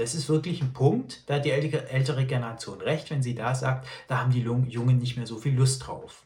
Das 0.00 0.14
ist 0.14 0.30
wirklich 0.30 0.62
ein 0.62 0.72
Punkt, 0.72 1.28
da 1.28 1.34
hat 1.34 1.44
die 1.44 1.50
ältere 1.50 2.24
Generation 2.24 2.80
recht, 2.80 3.10
wenn 3.10 3.22
sie 3.22 3.34
da 3.34 3.54
sagt, 3.54 3.86
da 4.08 4.18
haben 4.18 4.32
die 4.32 4.40
Jungen 4.40 4.98
nicht 4.98 5.18
mehr 5.18 5.26
so 5.26 5.36
viel 5.36 5.54
Lust 5.54 5.86
drauf. 5.86 6.24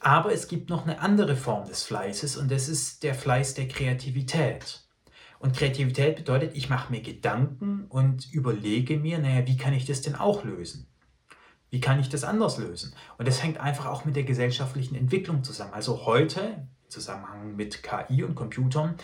Aber 0.00 0.32
es 0.32 0.48
gibt 0.48 0.68
noch 0.68 0.84
eine 0.84 1.00
andere 1.00 1.34
Form 1.34 1.66
des 1.66 1.82
Fleißes 1.84 2.36
und 2.36 2.50
das 2.50 2.68
ist 2.68 3.04
der 3.04 3.14
Fleiß 3.14 3.54
der 3.54 3.68
Kreativität. 3.68 4.80
Und 5.38 5.56
Kreativität 5.56 6.16
bedeutet, 6.16 6.54
ich 6.54 6.68
mache 6.68 6.92
mir 6.92 7.00
Gedanken 7.00 7.86
und 7.88 8.30
überlege 8.32 8.98
mir, 8.98 9.18
naja, 9.18 9.46
wie 9.46 9.56
kann 9.56 9.72
ich 9.72 9.86
das 9.86 10.02
denn 10.02 10.14
auch 10.14 10.44
lösen? 10.44 10.86
Wie 11.70 11.80
kann 11.80 12.00
ich 12.00 12.10
das 12.10 12.22
anders 12.22 12.58
lösen? 12.58 12.92
Und 13.16 13.26
das 13.26 13.42
hängt 13.42 13.58
einfach 13.58 13.86
auch 13.86 14.04
mit 14.04 14.14
der 14.14 14.24
gesellschaftlichen 14.24 14.94
Entwicklung 14.94 15.42
zusammen. 15.42 15.72
Also 15.72 16.04
heute, 16.04 16.40
im 16.40 16.90
Zusammenhang 16.90 17.56
mit 17.56 17.82
KI 17.82 18.24
und 18.24 18.34
Computern, 18.34 18.96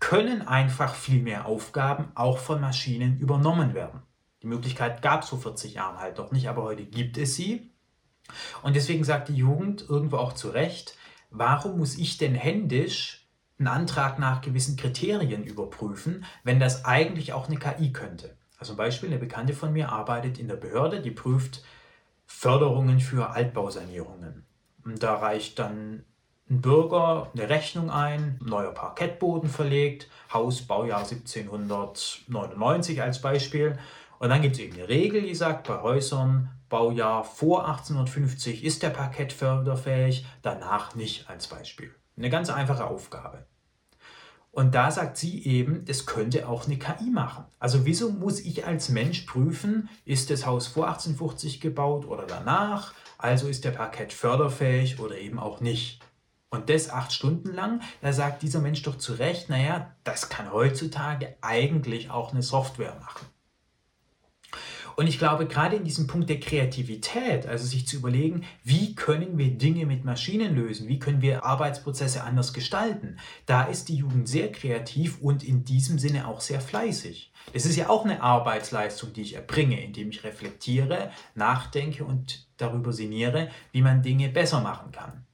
können 0.00 0.46
einfach 0.48 0.94
viel 0.94 1.22
mehr 1.22 1.46
Aufgaben 1.46 2.10
auch 2.14 2.38
von 2.38 2.60
Maschinen 2.60 3.18
übernommen 3.18 3.74
werden. 3.74 4.02
Die 4.42 4.46
Möglichkeit 4.46 5.02
gab 5.02 5.22
es 5.22 5.28
vor 5.28 5.40
40 5.40 5.74
Jahren 5.74 5.98
halt 5.98 6.18
doch 6.18 6.32
nicht, 6.32 6.48
aber 6.48 6.62
heute 6.62 6.84
gibt 6.84 7.18
es 7.18 7.36
sie. 7.36 7.70
Und 8.62 8.74
deswegen 8.74 9.04
sagt 9.04 9.28
die 9.28 9.34
Jugend 9.34 9.84
irgendwo 9.88 10.16
auch 10.16 10.32
zu 10.32 10.48
Recht, 10.48 10.96
warum 11.30 11.78
muss 11.78 11.98
ich 11.98 12.16
denn 12.16 12.34
händisch 12.34 13.28
einen 13.58 13.68
Antrag 13.68 14.18
nach 14.18 14.40
gewissen 14.40 14.76
Kriterien 14.76 15.44
überprüfen, 15.44 16.24
wenn 16.42 16.58
das 16.58 16.86
eigentlich 16.86 17.34
auch 17.34 17.48
eine 17.48 17.58
KI 17.58 17.92
könnte? 17.92 18.36
Also 18.58 18.72
ein 18.72 18.78
Beispiel, 18.78 19.10
eine 19.10 19.18
Bekannte 19.18 19.52
von 19.52 19.72
mir 19.72 19.90
arbeitet 19.90 20.38
in 20.38 20.48
der 20.48 20.56
Behörde, 20.56 21.02
die 21.02 21.10
prüft 21.10 21.62
Förderungen 22.26 23.00
für 23.00 23.30
Altbausanierungen. 23.30 24.46
Und 24.84 25.02
da 25.02 25.14
reicht 25.16 25.58
dann 25.58 26.04
ein 26.50 26.60
Bürger 26.60 27.30
eine 27.32 27.48
Rechnung 27.48 27.90
ein, 27.90 28.38
neuer 28.44 28.72
Parkettboden 28.72 29.48
verlegt, 29.48 30.08
Haus 30.32 30.62
Baujahr 30.62 31.04
1799 31.04 33.00
als 33.00 33.20
Beispiel. 33.20 33.78
Und 34.18 34.30
dann 34.30 34.42
gibt 34.42 34.56
es 34.56 34.62
eben 34.62 34.74
eine 34.74 34.88
Regel, 34.88 35.22
die 35.22 35.36
sagt, 35.36 35.68
bei 35.68 35.80
Häusern 35.80 36.50
Baujahr 36.68 37.24
vor 37.24 37.66
1850 37.66 38.64
ist 38.64 38.82
der 38.82 38.90
Parkett 38.90 39.32
förderfähig, 39.32 40.26
danach 40.42 40.94
nicht 40.94 41.30
als 41.30 41.46
Beispiel. 41.46 41.94
Eine 42.16 42.30
ganz 42.30 42.50
einfache 42.50 42.86
Aufgabe. 42.86 43.46
Und 44.52 44.74
da 44.74 44.90
sagt 44.90 45.16
sie 45.16 45.44
eben, 45.44 45.84
das 45.84 46.06
könnte 46.06 46.48
auch 46.48 46.66
eine 46.66 46.76
KI 46.76 47.10
machen. 47.10 47.44
Also 47.60 47.86
wieso 47.86 48.10
muss 48.10 48.40
ich 48.40 48.66
als 48.66 48.88
Mensch 48.88 49.20
prüfen, 49.20 49.88
ist 50.04 50.30
das 50.30 50.44
Haus 50.44 50.66
vor 50.66 50.88
1850 50.88 51.60
gebaut 51.60 52.06
oder 52.06 52.26
danach? 52.26 52.92
Also 53.16 53.46
ist 53.46 53.64
der 53.64 53.70
Parkett 53.70 54.12
förderfähig 54.12 54.98
oder 54.98 55.16
eben 55.16 55.38
auch 55.38 55.60
nicht. 55.60 56.00
Und 56.50 56.68
das 56.68 56.90
acht 56.90 57.12
Stunden 57.12 57.54
lang, 57.54 57.80
da 58.02 58.12
sagt 58.12 58.42
dieser 58.42 58.60
Mensch 58.60 58.82
doch 58.82 58.98
zu 58.98 59.14
Recht, 59.14 59.48
naja, 59.48 59.94
das 60.02 60.28
kann 60.28 60.52
heutzutage 60.52 61.36
eigentlich 61.40 62.10
auch 62.10 62.32
eine 62.32 62.42
Software 62.42 62.96
machen. 63.00 63.26
Und 64.96 65.06
ich 65.06 65.18
glaube, 65.18 65.46
gerade 65.46 65.76
in 65.76 65.84
diesem 65.84 66.08
Punkt 66.08 66.28
der 66.28 66.40
Kreativität, 66.40 67.46
also 67.46 67.64
sich 67.64 67.86
zu 67.86 67.96
überlegen, 67.96 68.44
wie 68.64 68.94
können 68.94 69.38
wir 69.38 69.56
Dinge 69.56 69.86
mit 69.86 70.04
Maschinen 70.04 70.54
lösen, 70.54 70.88
wie 70.88 70.98
können 70.98 71.22
wir 71.22 71.44
Arbeitsprozesse 71.44 72.24
anders 72.24 72.52
gestalten, 72.52 73.16
da 73.46 73.62
ist 73.62 73.88
die 73.88 73.96
Jugend 73.96 74.28
sehr 74.28 74.52
kreativ 74.52 75.18
und 75.22 75.42
in 75.42 75.64
diesem 75.64 75.98
Sinne 75.98 76.28
auch 76.28 76.40
sehr 76.40 76.60
fleißig. 76.60 77.32
Es 77.54 77.64
ist 77.64 77.76
ja 77.76 77.88
auch 77.88 78.04
eine 78.04 78.22
Arbeitsleistung, 78.22 79.12
die 79.14 79.22
ich 79.22 79.36
erbringe, 79.36 79.82
indem 79.82 80.10
ich 80.10 80.24
reflektiere, 80.24 81.10
nachdenke 81.34 82.04
und 82.04 82.48
darüber 82.58 82.92
sinniere, 82.92 83.48
wie 83.72 83.82
man 83.82 84.02
Dinge 84.02 84.28
besser 84.28 84.60
machen 84.60 84.92
kann. 84.92 85.24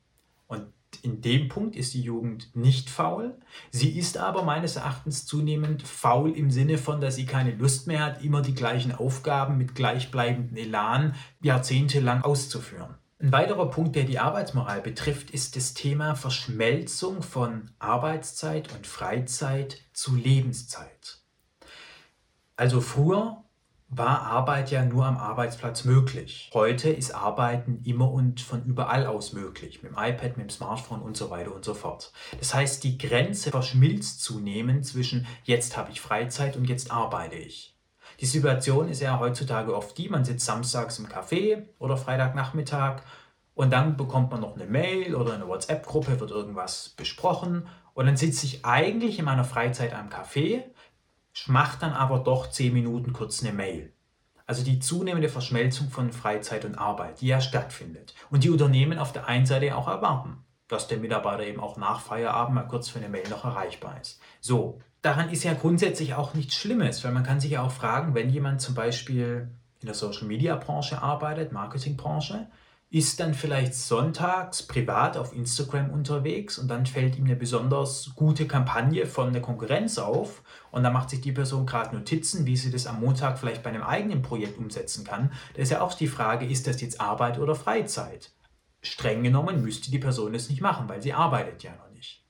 Und 0.46 0.66
in 1.04 1.20
dem 1.20 1.48
Punkt 1.48 1.76
ist 1.76 1.94
die 1.94 2.02
Jugend 2.02 2.54
nicht 2.54 2.90
faul. 2.90 3.38
Sie 3.70 3.98
ist 3.98 4.18
aber 4.18 4.42
meines 4.42 4.76
Erachtens 4.76 5.26
zunehmend 5.26 5.82
faul 5.82 6.32
im 6.32 6.50
Sinne 6.50 6.78
von, 6.78 7.00
dass 7.00 7.16
sie 7.16 7.26
keine 7.26 7.54
Lust 7.54 7.86
mehr 7.86 8.04
hat, 8.04 8.22
immer 8.22 8.42
die 8.42 8.54
gleichen 8.54 8.92
Aufgaben 8.92 9.58
mit 9.58 9.74
gleichbleibendem 9.74 10.56
Elan 10.56 11.14
jahrzehntelang 11.40 12.22
auszuführen. 12.22 12.94
Ein 13.18 13.32
weiterer 13.32 13.70
Punkt, 13.70 13.96
der 13.96 14.04
die 14.04 14.18
Arbeitsmoral 14.18 14.82
betrifft, 14.82 15.30
ist 15.30 15.56
das 15.56 15.72
Thema 15.72 16.14
Verschmelzung 16.14 17.22
von 17.22 17.70
Arbeitszeit 17.78 18.74
und 18.74 18.86
Freizeit 18.86 19.78
zu 19.94 20.14
Lebenszeit. 20.14 21.20
Also 22.56 22.82
früher 22.82 23.45
war 23.88 24.22
Arbeit 24.22 24.70
ja 24.70 24.84
nur 24.84 25.06
am 25.06 25.16
Arbeitsplatz 25.16 25.84
möglich. 25.84 26.50
Heute 26.52 26.90
ist 26.90 27.14
Arbeiten 27.14 27.80
immer 27.84 28.10
und 28.10 28.40
von 28.40 28.64
überall 28.64 29.06
aus 29.06 29.32
möglich, 29.32 29.82
mit 29.82 29.92
dem 29.92 29.98
iPad, 29.98 30.36
mit 30.36 30.46
dem 30.46 30.50
Smartphone 30.50 31.02
und 31.02 31.16
so 31.16 31.30
weiter 31.30 31.54
und 31.54 31.64
so 31.64 31.72
fort. 31.74 32.12
Das 32.38 32.52
heißt, 32.52 32.82
die 32.82 32.98
Grenze 32.98 33.50
verschmilzt 33.50 34.22
zunehmend 34.22 34.84
zwischen 34.86 35.26
jetzt 35.44 35.76
habe 35.76 35.92
ich 35.92 36.00
Freizeit 36.00 36.56
und 36.56 36.68
jetzt 36.68 36.90
arbeite 36.90 37.36
ich. 37.36 37.76
Die 38.20 38.26
Situation 38.26 38.88
ist 38.88 39.00
ja 39.00 39.18
heutzutage 39.20 39.74
oft 39.74 39.96
die, 39.98 40.08
man 40.08 40.24
sitzt 40.24 40.46
samstags 40.46 40.98
im 40.98 41.06
Café 41.06 41.64
oder 41.78 41.96
Freitagnachmittag 41.96 43.02
und 43.54 43.72
dann 43.72 43.96
bekommt 43.96 44.30
man 44.30 44.40
noch 44.40 44.56
eine 44.56 44.66
Mail 44.66 45.14
oder 45.14 45.34
eine 45.34 45.46
WhatsApp-Gruppe, 45.46 46.18
wird 46.18 46.30
irgendwas 46.30 46.94
besprochen 46.96 47.68
und 47.94 48.06
dann 48.06 48.16
sitze 48.16 48.46
ich 48.46 48.64
eigentlich 48.64 49.18
in 49.18 49.24
meiner 49.26 49.44
Freizeit 49.44 49.94
am 49.94 50.08
Café, 50.08 50.64
mache 51.46 51.78
dann 51.80 51.92
aber 51.92 52.18
doch 52.18 52.50
10 52.50 52.72
Minuten 52.72 53.12
kurz 53.12 53.42
eine 53.42 53.52
Mail. 53.52 53.92
Also 54.46 54.62
die 54.62 54.78
zunehmende 54.78 55.28
Verschmelzung 55.28 55.90
von 55.90 56.12
Freizeit 56.12 56.64
und 56.64 56.76
Arbeit, 56.76 57.20
die 57.20 57.26
ja 57.26 57.40
stattfindet. 57.40 58.14
Und 58.30 58.44
die 58.44 58.50
Unternehmen 58.50 58.98
auf 58.98 59.12
der 59.12 59.26
einen 59.26 59.46
Seite 59.46 59.76
auch 59.76 59.88
erwarten, 59.88 60.38
dass 60.68 60.88
der 60.88 60.98
Mitarbeiter 60.98 61.44
eben 61.44 61.60
auch 61.60 61.76
nach 61.76 62.00
Feierabend 62.00 62.54
mal 62.54 62.62
kurz 62.62 62.88
für 62.88 62.98
eine 62.98 63.08
Mail 63.08 63.28
noch 63.28 63.44
erreichbar 63.44 64.00
ist. 64.00 64.20
So, 64.40 64.80
daran 65.02 65.30
ist 65.30 65.44
ja 65.44 65.54
grundsätzlich 65.54 66.14
auch 66.14 66.34
nichts 66.34 66.54
Schlimmes, 66.54 67.04
weil 67.04 67.12
man 67.12 67.24
kann 67.24 67.40
sich 67.40 67.52
ja 67.52 67.62
auch 67.62 67.72
fragen, 67.72 68.14
wenn 68.14 68.30
jemand 68.30 68.60
zum 68.60 68.74
Beispiel 68.74 69.50
in 69.80 69.86
der 69.86 69.94
Social-Media-Branche 69.94 71.02
arbeitet, 71.02 71.52
Marketingbranche, 71.52 72.48
ist 72.88 73.18
dann 73.18 73.34
vielleicht 73.34 73.74
sonntags 73.74 74.62
privat 74.62 75.16
auf 75.16 75.34
Instagram 75.34 75.90
unterwegs 75.90 76.56
und 76.56 76.68
dann 76.68 76.86
fällt 76.86 77.16
ihm 77.16 77.24
eine 77.24 77.34
besonders 77.34 78.12
gute 78.14 78.46
Kampagne 78.46 79.06
von 79.06 79.32
der 79.32 79.42
Konkurrenz 79.42 79.98
auf 79.98 80.42
und 80.70 80.84
dann 80.84 80.92
macht 80.92 81.10
sich 81.10 81.20
die 81.20 81.32
Person 81.32 81.66
gerade 81.66 81.96
Notizen, 81.96 82.46
wie 82.46 82.56
sie 82.56 82.70
das 82.70 82.86
am 82.86 83.00
Montag 83.00 83.38
vielleicht 83.38 83.64
bei 83.64 83.70
einem 83.70 83.82
eigenen 83.82 84.22
Projekt 84.22 84.56
umsetzen 84.58 85.04
kann. 85.04 85.32
Da 85.54 85.62
ist 85.62 85.70
ja 85.70 85.80
auch 85.80 85.94
die 85.94 86.06
Frage, 86.06 86.46
ist 86.46 86.68
das 86.68 86.80
jetzt 86.80 87.00
Arbeit 87.00 87.38
oder 87.40 87.56
Freizeit? 87.56 88.32
Streng 88.82 89.24
genommen 89.24 89.62
müsste 89.62 89.90
die 89.90 89.98
Person 89.98 90.32
das 90.32 90.48
nicht 90.48 90.60
machen, 90.60 90.88
weil 90.88 91.02
sie 91.02 91.12
arbeitet 91.12 91.64
ja 91.64 91.72
noch 91.72 91.90
nicht. 91.90 92.24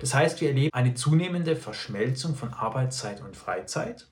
Das 0.00 0.14
heißt, 0.14 0.40
wir 0.40 0.48
erleben 0.48 0.72
eine 0.72 0.94
zunehmende 0.94 1.54
Verschmelzung 1.54 2.34
von 2.34 2.54
Arbeitszeit 2.54 3.20
und 3.20 3.36
Freizeit. 3.36 4.08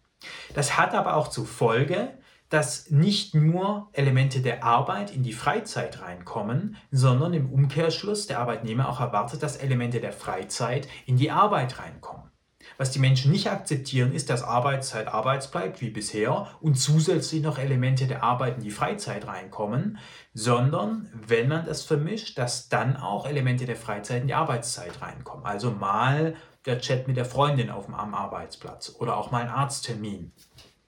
Das 0.53 0.77
hat 0.77 0.95
aber 0.95 1.17
auch 1.17 1.29
zur 1.29 1.47
Folge, 1.47 2.13
dass 2.51 2.91
nicht 2.91 3.35
nur 3.35 3.89
Elemente 3.93 4.41
der 4.41 4.63
Arbeit 4.63 5.15
in 5.15 5.23
die 5.23 5.33
Freizeit 5.33 6.03
reinkommen, 6.03 6.77
sondern 6.91 7.33
im 7.33 7.51
Umkehrschluss 7.51 8.27
der 8.27 8.41
Arbeitnehmer 8.41 8.89
auch 8.89 9.01
erwartet, 9.01 9.43
dass 9.43 9.57
Elemente 9.57 10.01
der 10.01 10.13
Freizeit 10.13 10.87
in 11.07 11.17
die 11.17 11.31
Arbeit 11.31 11.79
reinkommen. 11.79 12.31
Was 12.77 12.91
die 12.91 12.99
Menschen 12.99 13.31
nicht 13.31 13.51
akzeptieren, 13.51 14.13
ist, 14.13 14.31
dass 14.31 14.43
Arbeitszeit 14.43 15.09
Arbeits 15.09 15.51
bleibt 15.51 15.81
wie 15.81 15.91
bisher 15.91 16.49
und 16.61 16.77
zusätzlich 16.77 17.43
noch 17.43 17.59
Elemente 17.59 18.07
der 18.07 18.23
Arbeit 18.23 18.59
in 18.59 18.65
die 18.65 18.71
Freizeit 18.71 19.27
reinkommen, 19.27 19.99
sondern 20.35 21.11
wenn 21.27 21.49
man 21.49 21.67
das 21.67 21.83
vermischt, 21.83 22.39
dass 22.39 22.69
dann 22.69 22.97
auch 22.97 23.27
Elemente 23.27 23.67
der 23.67 23.77
Freizeit 23.77 24.23
in 24.23 24.29
die 24.29 24.35
Arbeitszeit 24.35 25.01
reinkommen. 25.01 25.47
Also 25.47 25.71
mal 25.71 26.37
der 26.67 26.81
Chat 26.81 27.09
mit 27.09 27.17
der 27.17 27.25
Freundin 27.25 27.71
auf 27.71 27.87
dem, 27.87 27.95
am 27.95 28.15
Arbeitsplatz 28.15 28.95
oder 28.99 29.17
auch 29.17 29.31
mal 29.31 29.43
ein 29.43 29.49
Arzttermin 29.49 30.33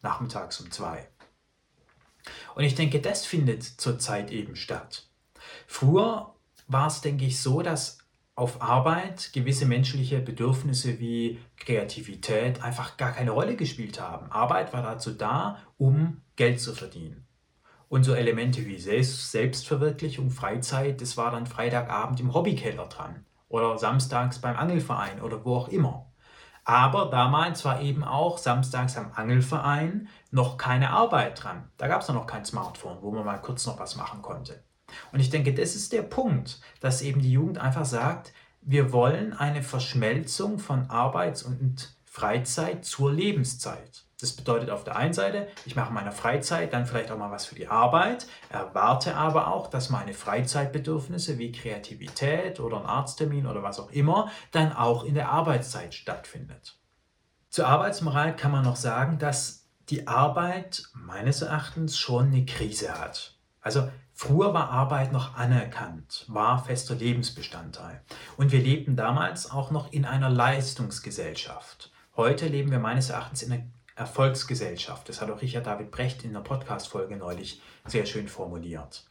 nachmittags 0.02 0.61
um 0.61 0.71
zwei. 0.71 1.09
Und 2.55 2.64
ich 2.64 2.75
denke, 2.75 3.00
das 3.00 3.26
findet 3.26 3.62
zurzeit 3.62 4.31
eben 4.31 4.57
statt. 4.57 5.09
Früher 5.67 6.35
war 6.69 6.87
es, 6.87 7.00
denke 7.00 7.25
ich, 7.25 7.41
so, 7.41 7.62
dass 7.62 7.99
auf 8.35 8.62
Arbeit 8.62 9.33
gewisse 9.33 9.67
menschliche 9.67 10.21
Bedürfnisse 10.21 10.99
wie 11.00 11.38
Kreativität 11.57 12.62
einfach 12.62 12.97
gar 12.97 13.12
keine 13.12 13.33
Rolle 13.33 13.57
gespielt 13.57 14.00
haben. 14.00 14.31
Arbeit 14.33 14.73
war 14.73 14.83
dazu 14.83 15.11
da, 15.12 15.59
um 15.76 16.23
Geld 16.37 16.61
zu 16.61 16.73
verdienen. 16.73 17.26
Und 17.88 18.05
so 18.05 18.14
Elemente 18.14 18.64
wie 18.64 18.79
Selbstverwirklichung, 18.79 20.31
Freizeit, 20.31 21.02
das 21.02 21.19
war 21.19 21.31
dann 21.31 21.47
Freitagabend 21.47 22.20
im 22.20 22.33
Hobbykeller 22.33 22.87
dran 22.87 23.27
oder 23.49 23.77
samstags 23.77 24.40
beim 24.40 24.57
Angelverein 24.57 25.20
oder 25.20 25.44
wo 25.44 25.57
auch 25.57 25.68
immer. 25.68 26.12
Aber 26.64 27.07
damals 27.07 27.64
war 27.64 27.81
eben 27.81 28.05
auch 28.05 28.38
samstags 28.38 28.96
am 28.96 29.12
Angelverein 29.14 30.09
noch 30.31 30.57
keine 30.57 30.90
Arbeit 30.90 31.42
dran. 31.42 31.68
Da 31.77 31.88
gab 31.88 32.03
es 32.03 32.09
noch 32.09 32.27
kein 32.27 32.44
Smartphone, 32.44 32.98
wo 33.01 33.11
man 33.11 33.25
mal 33.25 33.40
kurz 33.40 33.66
noch 33.66 33.79
was 33.81 33.96
machen 33.96 34.22
konnte. 34.22 34.62
Und 35.11 35.20
ich 35.20 35.31
denke, 35.31 35.55
das 35.55 35.75
ist 35.75 35.92
der 35.92 36.03
Punkt, 36.03 36.61
dass 36.81 37.03
eben 37.03 37.20
die 37.20 37.33
Jugend 37.33 37.59
einfach 37.59 37.85
sagt, 37.85 38.33
wir 38.61 38.92
wollen 38.92 39.33
eine 39.33 39.62
Verschmelzung 39.62 40.59
von 40.59 40.88
Arbeits- 40.88 41.42
und 41.42 41.96
Freizeit 42.05 42.85
zur 42.85 43.12
Lebenszeit. 43.12 44.05
Das 44.23 44.33
bedeutet 44.33 44.71
auf 44.71 44.85
der 44.85 44.95
einen 44.95 45.13
Seite, 45.13 45.49
ich 45.67 45.75
mache 45.75 45.93
meine 45.93 46.13
Freizeit, 46.13 46.73
dann 46.73 46.87
vielleicht 46.87 47.11
auch 47.11 47.19
mal 47.19 47.33
was 47.33 47.45
für 47.45 47.57
die 47.57 47.67
Arbeit, 47.67 48.29
erwarte 48.51 49.17
aber 49.17 49.49
auch, 49.49 49.67
dass 49.67 49.91
meine 49.91 50.15
Freizeitbedürfnisse 50.15 51.39
wie 51.39 51.51
Kreativität 51.51 52.61
oder 52.61 52.79
ein 52.79 52.87
Arzttermin 52.87 53.49
oder 53.49 53.65
was 53.65 53.81
auch 53.81 53.91
immer 53.91 54.31
dann 54.53 54.73
auch 54.73 55.03
in 55.03 55.15
der 55.15 55.31
Arbeitszeit 55.31 55.93
stattfindet. 55.93 56.79
Zur 57.51 57.67
Arbeitsmoral 57.67 58.37
kann 58.37 58.53
man 58.53 58.65
noch 58.65 58.77
sagen, 58.77 59.19
dass 59.19 59.67
die 59.89 60.07
Arbeit 60.07 60.85
meines 60.95 61.43
Erachtens 61.43 61.99
schon 61.99 62.27
eine 62.27 62.47
Krise 62.47 63.01
hat. 63.01 63.37
Also 63.61 63.91
früher 64.13 64.55
war 64.55 64.71
Arbeit 64.71 65.13
noch 65.13 65.37
anerkannt, 65.37 66.27
war 66.29 66.65
fester 66.65 66.95
Lebensbestandteil. 66.95 68.03
Und 68.37 68.53
wir 68.53 68.61
lebten 68.61 68.95
damals 68.95 69.51
auch 69.51 69.73
noch 69.73 69.93
in 69.93 70.05
einer 70.05 70.31
Leistungsgesellschaft. 70.31 71.91
Heute 72.17 72.47
leben 72.47 72.71
wir 72.71 72.79
meines 72.79 73.11
Erachtens 73.11 73.43
in 73.43 73.53
einer 73.53 73.65
Erfolgsgesellschaft. 73.96 75.09
Das 75.09 75.20
hat 75.20 75.31
auch 75.31 75.42
Richard 75.42 75.66
David 75.66 75.90
Brecht 75.90 76.24
in 76.24 76.33
der 76.33 76.40
Podcast-Folge 76.40 77.16
neulich 77.16 77.61
sehr 77.87 78.07
schön 78.07 78.28
formuliert. 78.28 79.05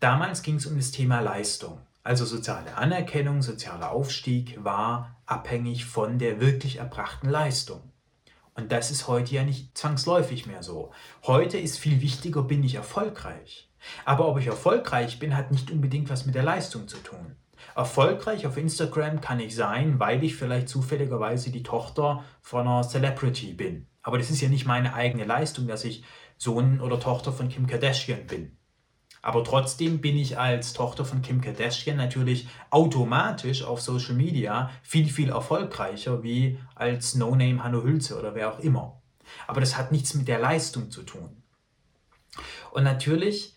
Damals 0.00 0.42
ging 0.42 0.56
es 0.56 0.66
um 0.66 0.76
das 0.76 0.90
Thema 0.90 1.20
Leistung. 1.20 1.80
Also 2.04 2.24
soziale 2.24 2.76
Anerkennung, 2.76 3.42
sozialer 3.42 3.90
Aufstieg 3.90 4.62
war 4.62 5.16
abhängig 5.26 5.84
von 5.84 6.18
der 6.18 6.40
wirklich 6.40 6.76
erbrachten 6.76 7.28
Leistung. 7.28 7.82
Und 8.54 8.72
das 8.72 8.90
ist 8.90 9.08
heute 9.08 9.34
ja 9.34 9.44
nicht 9.44 9.76
zwangsläufig 9.76 10.46
mehr 10.46 10.62
so. 10.62 10.90
Heute 11.24 11.58
ist 11.58 11.78
viel 11.78 12.00
wichtiger, 12.00 12.42
bin 12.42 12.64
ich 12.64 12.74
erfolgreich. 12.74 13.70
Aber 14.04 14.26
ob 14.26 14.38
ich 14.38 14.46
erfolgreich 14.46 15.18
bin, 15.18 15.36
hat 15.36 15.52
nicht 15.52 15.70
unbedingt 15.70 16.10
was 16.10 16.26
mit 16.26 16.34
der 16.34 16.42
Leistung 16.42 16.88
zu 16.88 16.96
tun. 16.98 17.36
Erfolgreich 17.76 18.46
auf 18.46 18.56
Instagram 18.56 19.20
kann 19.20 19.40
ich 19.40 19.54
sein, 19.54 20.00
weil 20.00 20.24
ich 20.24 20.36
vielleicht 20.36 20.68
zufälligerweise 20.68 21.50
die 21.50 21.62
Tochter 21.62 22.24
von 22.40 22.66
einer 22.66 22.82
Celebrity 22.82 23.52
bin. 23.52 23.86
Aber 24.08 24.16
das 24.16 24.30
ist 24.30 24.40
ja 24.40 24.48
nicht 24.48 24.64
meine 24.64 24.94
eigene 24.94 25.24
Leistung, 25.24 25.66
dass 25.66 25.84
ich 25.84 26.02
Sohn 26.38 26.80
oder 26.80 26.98
Tochter 26.98 27.30
von 27.30 27.50
Kim 27.50 27.66
Kardashian 27.66 28.26
bin. 28.26 28.56
Aber 29.20 29.44
trotzdem 29.44 30.00
bin 30.00 30.16
ich 30.16 30.38
als 30.38 30.72
Tochter 30.72 31.04
von 31.04 31.20
Kim 31.20 31.42
Kardashian 31.42 31.98
natürlich 31.98 32.48
automatisch 32.70 33.64
auf 33.64 33.82
Social 33.82 34.14
Media 34.14 34.70
viel, 34.82 35.10
viel 35.10 35.28
erfolgreicher 35.28 36.22
wie 36.22 36.58
als 36.74 37.16
No-Name 37.16 37.62
Hanno 37.62 37.82
Hülze 37.82 38.18
oder 38.18 38.34
wer 38.34 38.50
auch 38.50 38.60
immer. 38.60 39.02
Aber 39.46 39.60
das 39.60 39.76
hat 39.76 39.92
nichts 39.92 40.14
mit 40.14 40.26
der 40.26 40.38
Leistung 40.38 40.90
zu 40.90 41.02
tun. 41.02 41.42
Und 42.72 42.84
natürlich 42.84 43.56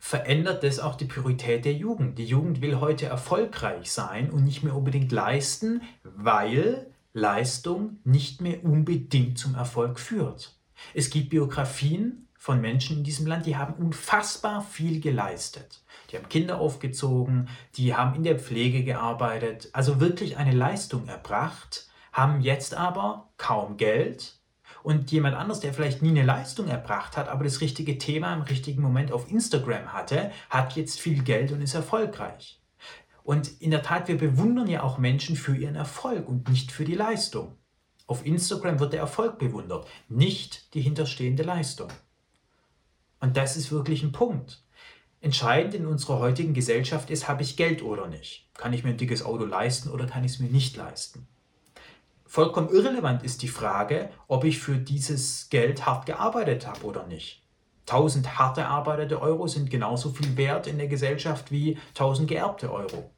verändert 0.00 0.64
das 0.64 0.80
auch 0.80 0.96
die 0.96 1.04
Priorität 1.04 1.64
der 1.64 1.74
Jugend. 1.74 2.18
Die 2.18 2.26
Jugend 2.26 2.60
will 2.60 2.80
heute 2.80 3.06
erfolgreich 3.06 3.92
sein 3.92 4.32
und 4.32 4.42
nicht 4.42 4.64
mehr 4.64 4.74
unbedingt 4.74 5.12
leisten, 5.12 5.82
weil 6.02 6.91
Leistung 7.12 7.98
nicht 8.04 8.40
mehr 8.40 8.64
unbedingt 8.64 9.38
zum 9.38 9.54
Erfolg 9.54 10.00
führt. 10.00 10.56
Es 10.94 11.10
gibt 11.10 11.30
Biografien 11.30 12.28
von 12.38 12.60
Menschen 12.60 12.98
in 12.98 13.04
diesem 13.04 13.26
Land, 13.26 13.46
die 13.46 13.56
haben 13.56 13.74
unfassbar 13.74 14.62
viel 14.62 15.00
geleistet. 15.00 15.84
Die 16.10 16.16
haben 16.16 16.28
Kinder 16.28 16.58
aufgezogen, 16.58 17.48
die 17.76 17.94
haben 17.94 18.16
in 18.16 18.24
der 18.24 18.38
Pflege 18.38 18.82
gearbeitet, 18.82 19.68
also 19.72 20.00
wirklich 20.00 20.38
eine 20.38 20.52
Leistung 20.52 21.06
erbracht, 21.06 21.86
haben 22.12 22.40
jetzt 22.40 22.74
aber 22.74 23.30
kaum 23.36 23.76
Geld. 23.76 24.38
Und 24.82 25.12
jemand 25.12 25.36
anderes, 25.36 25.60
der 25.60 25.72
vielleicht 25.72 26.02
nie 26.02 26.08
eine 26.08 26.24
Leistung 26.24 26.66
erbracht 26.66 27.16
hat, 27.16 27.28
aber 27.28 27.44
das 27.44 27.60
richtige 27.60 27.98
Thema 27.98 28.34
im 28.34 28.42
richtigen 28.42 28.82
Moment 28.82 29.12
auf 29.12 29.30
Instagram 29.30 29.92
hatte, 29.92 30.32
hat 30.50 30.74
jetzt 30.74 30.98
viel 30.98 31.22
Geld 31.22 31.52
und 31.52 31.60
ist 31.60 31.74
erfolgreich. 31.74 32.61
Und 33.24 33.60
in 33.60 33.70
der 33.70 33.82
Tat, 33.82 34.08
wir 34.08 34.18
bewundern 34.18 34.68
ja 34.68 34.82
auch 34.82 34.98
Menschen 34.98 35.36
für 35.36 35.56
ihren 35.56 35.76
Erfolg 35.76 36.28
und 36.28 36.48
nicht 36.48 36.72
für 36.72 36.84
die 36.84 36.94
Leistung. 36.94 37.56
Auf 38.06 38.26
Instagram 38.26 38.80
wird 38.80 38.92
der 38.92 39.00
Erfolg 39.00 39.38
bewundert, 39.38 39.86
nicht 40.08 40.74
die 40.74 40.80
hinterstehende 40.80 41.44
Leistung. 41.44 41.88
Und 43.20 43.36
das 43.36 43.56
ist 43.56 43.70
wirklich 43.70 44.02
ein 44.02 44.12
Punkt. 44.12 44.64
Entscheidend 45.20 45.74
in 45.74 45.86
unserer 45.86 46.18
heutigen 46.18 46.52
Gesellschaft 46.52 47.08
ist, 47.08 47.28
habe 47.28 47.42
ich 47.42 47.56
Geld 47.56 47.82
oder 47.82 48.08
nicht? 48.08 48.48
Kann 48.54 48.72
ich 48.72 48.82
mir 48.82 48.90
ein 48.90 48.96
dickes 48.96 49.24
Auto 49.24 49.44
leisten 49.44 49.88
oder 49.90 50.06
kann 50.06 50.24
ich 50.24 50.32
es 50.32 50.38
mir 50.40 50.50
nicht 50.50 50.76
leisten? 50.76 51.28
Vollkommen 52.26 52.70
irrelevant 52.70 53.22
ist 53.22 53.42
die 53.42 53.48
Frage, 53.48 54.10
ob 54.26 54.44
ich 54.44 54.58
für 54.58 54.76
dieses 54.76 55.48
Geld 55.50 55.86
hart 55.86 56.06
gearbeitet 56.06 56.66
habe 56.66 56.84
oder 56.84 57.06
nicht. 57.06 57.41
1000 57.86 58.38
hart 58.38 58.58
erarbeitete 58.58 59.20
Euro 59.20 59.46
sind 59.46 59.70
genauso 59.70 60.10
viel 60.10 60.36
wert 60.36 60.66
in 60.66 60.78
der 60.78 60.88
Gesellschaft 60.88 61.50
wie 61.50 61.78
1000 61.90 62.28
geerbte 62.28 62.72
Euro. 62.72 63.10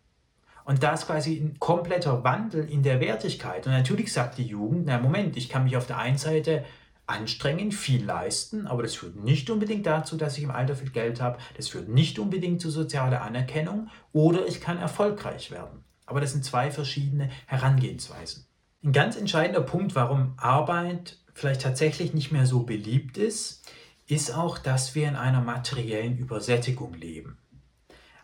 Und 0.65 0.83
da 0.83 0.95
ist 0.95 1.07
quasi 1.07 1.37
ein 1.37 1.59
kompletter 1.59 2.25
Wandel 2.25 2.69
in 2.69 2.83
der 2.83 3.01
Wertigkeit. 3.01 3.67
Und 3.67 3.73
natürlich 3.73 4.13
sagt 4.13 4.39
die 4.39 4.47
Jugend, 4.47 4.87
na 4.87 4.99
Moment, 4.99 5.37
ich 5.37 5.51
kann 5.51 5.65
mich 5.65 5.77
auf 5.77 5.87
der 5.87 5.99
einen 5.99 6.17
Seite 6.17 6.65
anstrengen, 7.07 7.71
viel 7.71 8.03
leisten, 8.03 8.67
aber 8.67 8.83
das 8.83 8.95
führt 8.95 9.17
nicht 9.17 9.51
unbedingt 9.51 9.85
dazu, 9.85 10.17
dass 10.17 10.39
ich 10.39 10.45
im 10.45 10.51
Alter 10.51 10.75
viel 10.75 10.91
Geld 10.91 11.21
habe. 11.21 11.39
Das 11.57 11.69
führt 11.69 11.89
nicht 11.89 12.19
unbedingt 12.19 12.63
zu 12.63 12.71
sozialer 12.71 13.21
Anerkennung 13.21 13.89
oder 14.13 14.47
ich 14.47 14.63
kann 14.63 14.79
erfolgreich 14.79 15.51
werden. 15.51 15.85
Aber 16.07 16.23
das 16.23 16.33
sind 16.33 16.45
zwei 16.45 16.71
verschiedene 16.71 17.31
Herangehensweisen. 17.47 18.47
Ein 18.83 18.93
ganz 18.93 19.17
entscheidender 19.17 19.61
Punkt, 19.61 19.95
warum 19.95 20.35
Arbeit 20.39 21.19
vielleicht 21.35 21.63
tatsächlich 21.63 22.15
nicht 22.15 22.33
mehr 22.33 22.47
so 22.47 22.63
beliebt 22.63 23.19
ist, 23.19 23.69
ist 24.07 24.35
auch, 24.35 24.59
dass 24.59 24.95
wir 24.95 25.09
in 25.09 25.17
einer 25.17 25.41
materiellen 25.41 26.19
Übersättigung 26.19 26.95
leben. 26.95 27.39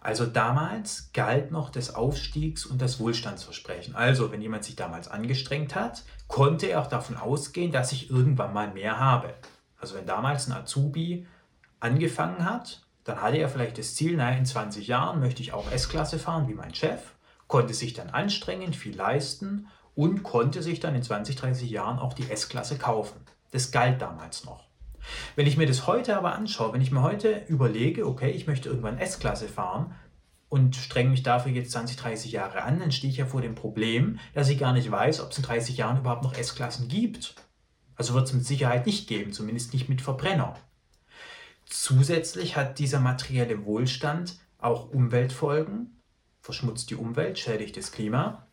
Also 0.00 0.24
damals 0.24 1.10
galt 1.12 1.50
noch 1.50 1.68
das 1.68 1.94
Aufstiegs- 1.94 2.64
und 2.64 2.80
das 2.80 3.00
Wohlstandsversprechen. 3.00 3.94
Also 3.94 4.32
wenn 4.32 4.40
jemand 4.40 4.64
sich 4.64 4.76
damals 4.76 5.08
angestrengt 5.08 5.74
hat, 5.74 6.04
konnte 6.26 6.66
er 6.66 6.80
auch 6.80 6.86
davon 6.86 7.16
ausgehen, 7.16 7.70
dass 7.70 7.92
ich 7.92 8.10
irgendwann 8.10 8.54
mal 8.54 8.72
mehr 8.72 8.98
habe. 8.98 9.34
Also 9.78 9.94
wenn 9.94 10.06
damals 10.06 10.48
ein 10.48 10.52
Azubi 10.54 11.26
angefangen 11.80 12.44
hat, 12.44 12.82
dann 13.04 13.20
hatte 13.20 13.38
er 13.38 13.48
vielleicht 13.48 13.78
das 13.78 13.94
Ziel, 13.94 14.16
naja, 14.16 14.36
in 14.38 14.46
20 14.46 14.86
Jahren 14.86 15.20
möchte 15.20 15.42
ich 15.42 15.52
auch 15.52 15.70
S-Klasse 15.70 16.18
fahren 16.18 16.48
wie 16.48 16.54
mein 16.54 16.74
Chef, 16.74 17.00
konnte 17.46 17.74
sich 17.74 17.92
dann 17.92 18.10
anstrengen, 18.10 18.72
viel 18.72 18.96
leisten 18.96 19.66
und 19.94 20.22
konnte 20.22 20.62
sich 20.62 20.80
dann 20.80 20.94
in 20.94 21.02
20, 21.02 21.36
30 21.36 21.70
Jahren 21.70 21.98
auch 21.98 22.14
die 22.14 22.30
S-Klasse 22.30 22.78
kaufen. 22.78 23.20
Das 23.50 23.70
galt 23.70 24.00
damals 24.00 24.44
noch. 24.44 24.69
Wenn 25.36 25.46
ich 25.46 25.56
mir 25.56 25.66
das 25.66 25.86
heute 25.86 26.16
aber 26.16 26.34
anschaue, 26.34 26.72
wenn 26.72 26.80
ich 26.80 26.90
mir 26.90 27.02
heute 27.02 27.44
überlege, 27.48 28.06
okay, 28.06 28.30
ich 28.30 28.46
möchte 28.46 28.68
irgendwann 28.68 28.98
S-Klasse 28.98 29.48
fahren 29.48 29.94
und 30.48 30.76
strenge 30.76 31.10
mich 31.10 31.22
dafür 31.22 31.52
jetzt 31.52 31.72
20, 31.72 31.96
30 31.96 32.32
Jahre 32.32 32.62
an, 32.62 32.80
dann 32.80 32.92
stehe 32.92 33.10
ich 33.10 33.18
ja 33.18 33.26
vor 33.26 33.40
dem 33.40 33.54
Problem, 33.54 34.18
dass 34.34 34.48
ich 34.48 34.58
gar 34.58 34.72
nicht 34.72 34.90
weiß, 34.90 35.20
ob 35.20 35.30
es 35.30 35.38
in 35.38 35.44
30 35.44 35.76
Jahren 35.76 35.98
überhaupt 35.98 36.24
noch 36.24 36.34
S-Klassen 36.34 36.88
gibt. 36.88 37.34
Also 37.96 38.14
wird 38.14 38.26
es 38.26 38.32
mit 38.32 38.46
Sicherheit 38.46 38.86
nicht 38.86 39.08
geben, 39.08 39.32
zumindest 39.32 39.72
nicht 39.72 39.88
mit 39.88 40.02
Verbrenner. 40.02 40.56
Zusätzlich 41.66 42.56
hat 42.56 42.78
dieser 42.78 42.98
materielle 42.98 43.64
Wohlstand 43.64 44.38
auch 44.58 44.90
Umweltfolgen, 44.90 46.00
verschmutzt 46.40 46.90
die 46.90 46.96
Umwelt, 46.96 47.38
schädigt 47.38 47.76
das 47.76 47.92
Klima. 47.92 48.46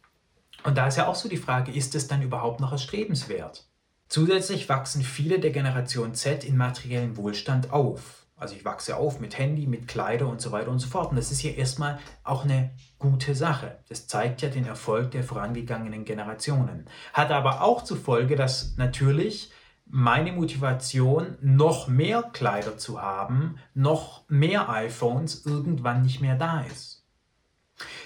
Und 0.63 0.77
da 0.77 0.87
ist 0.87 0.97
ja 0.97 1.07
auch 1.07 1.15
so 1.15 1.29
die 1.29 1.37
Frage, 1.37 1.71
ist 1.71 1.95
es 1.95 2.07
dann 2.07 2.21
überhaupt 2.21 2.59
noch 2.59 2.71
erstrebenswert? 2.71 3.67
Zusätzlich 4.07 4.69
wachsen 4.69 5.01
viele 5.01 5.39
der 5.39 5.51
Generation 5.51 6.15
Z 6.15 6.43
in 6.43 6.57
materiellen 6.57 7.17
Wohlstand 7.17 7.71
auf. 7.71 8.25
Also 8.37 8.55
ich 8.55 8.63
wachse 8.63 8.95
auf 8.95 9.19
mit 9.19 9.37
Handy, 9.37 9.65
mit 9.65 9.87
Kleider 9.87 10.27
und 10.27 10.41
so 10.41 10.51
weiter 10.51 10.69
und 10.69 10.79
so 10.79 10.87
fort. 10.87 11.09
Und 11.09 11.17
das 11.17 11.31
ist 11.31 11.41
ja 11.41 11.51
erstmal 11.51 11.99
auch 12.23 12.43
eine 12.43 12.71
gute 12.99 13.33
Sache. 13.33 13.79
Das 13.89 14.07
zeigt 14.07 14.41
ja 14.43 14.49
den 14.49 14.65
Erfolg 14.65 15.11
der 15.11 15.23
vorangegangenen 15.23 16.05
Generationen. 16.05 16.85
Hat 17.13 17.31
aber 17.31 17.61
auch 17.63 17.83
zur 17.83 17.97
Folge, 17.97 18.35
dass 18.35 18.77
natürlich 18.77 19.51
meine 19.89 20.33
Motivation, 20.33 21.37
noch 21.41 21.87
mehr 21.87 22.21
Kleider 22.21 22.77
zu 22.77 23.01
haben, 23.01 23.57
noch 23.73 24.23
mehr 24.29 24.69
iPhones 24.69 25.45
irgendwann 25.45 26.03
nicht 26.03 26.21
mehr 26.21 26.35
da 26.35 26.61
ist. 26.61 27.05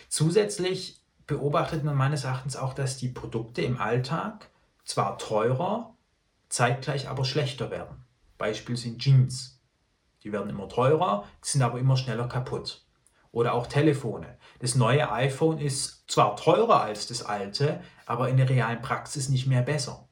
Zusätzlich 0.07 1.01
beobachtet 1.27 1.83
man 1.83 1.95
meines 1.95 2.23
Erachtens 2.23 2.55
auch, 2.55 2.73
dass 2.73 2.97
die 2.97 3.07
Produkte 3.09 3.61
im 3.63 3.79
Alltag 3.79 4.50
zwar 4.91 5.17
teurer, 5.17 5.95
zeitgleich 6.49 7.07
aber 7.07 7.23
schlechter 7.23 7.71
werden. 7.71 8.03
Beispiel 8.37 8.75
sind 8.75 8.99
Jeans. 8.99 9.61
Die 10.23 10.33
werden 10.33 10.49
immer 10.49 10.67
teurer, 10.67 11.23
sind 11.41 11.61
aber 11.61 11.79
immer 11.79 11.95
schneller 11.95 12.27
kaputt. 12.27 12.85
Oder 13.31 13.53
auch 13.53 13.67
Telefone. 13.67 14.37
Das 14.59 14.75
neue 14.75 15.09
iPhone 15.09 15.59
ist 15.59 16.03
zwar 16.11 16.35
teurer 16.35 16.81
als 16.81 17.07
das 17.07 17.23
alte, 17.23 17.81
aber 18.05 18.27
in 18.27 18.35
der 18.35 18.49
realen 18.49 18.81
Praxis 18.81 19.29
nicht 19.29 19.47
mehr 19.47 19.61
besser. 19.61 20.09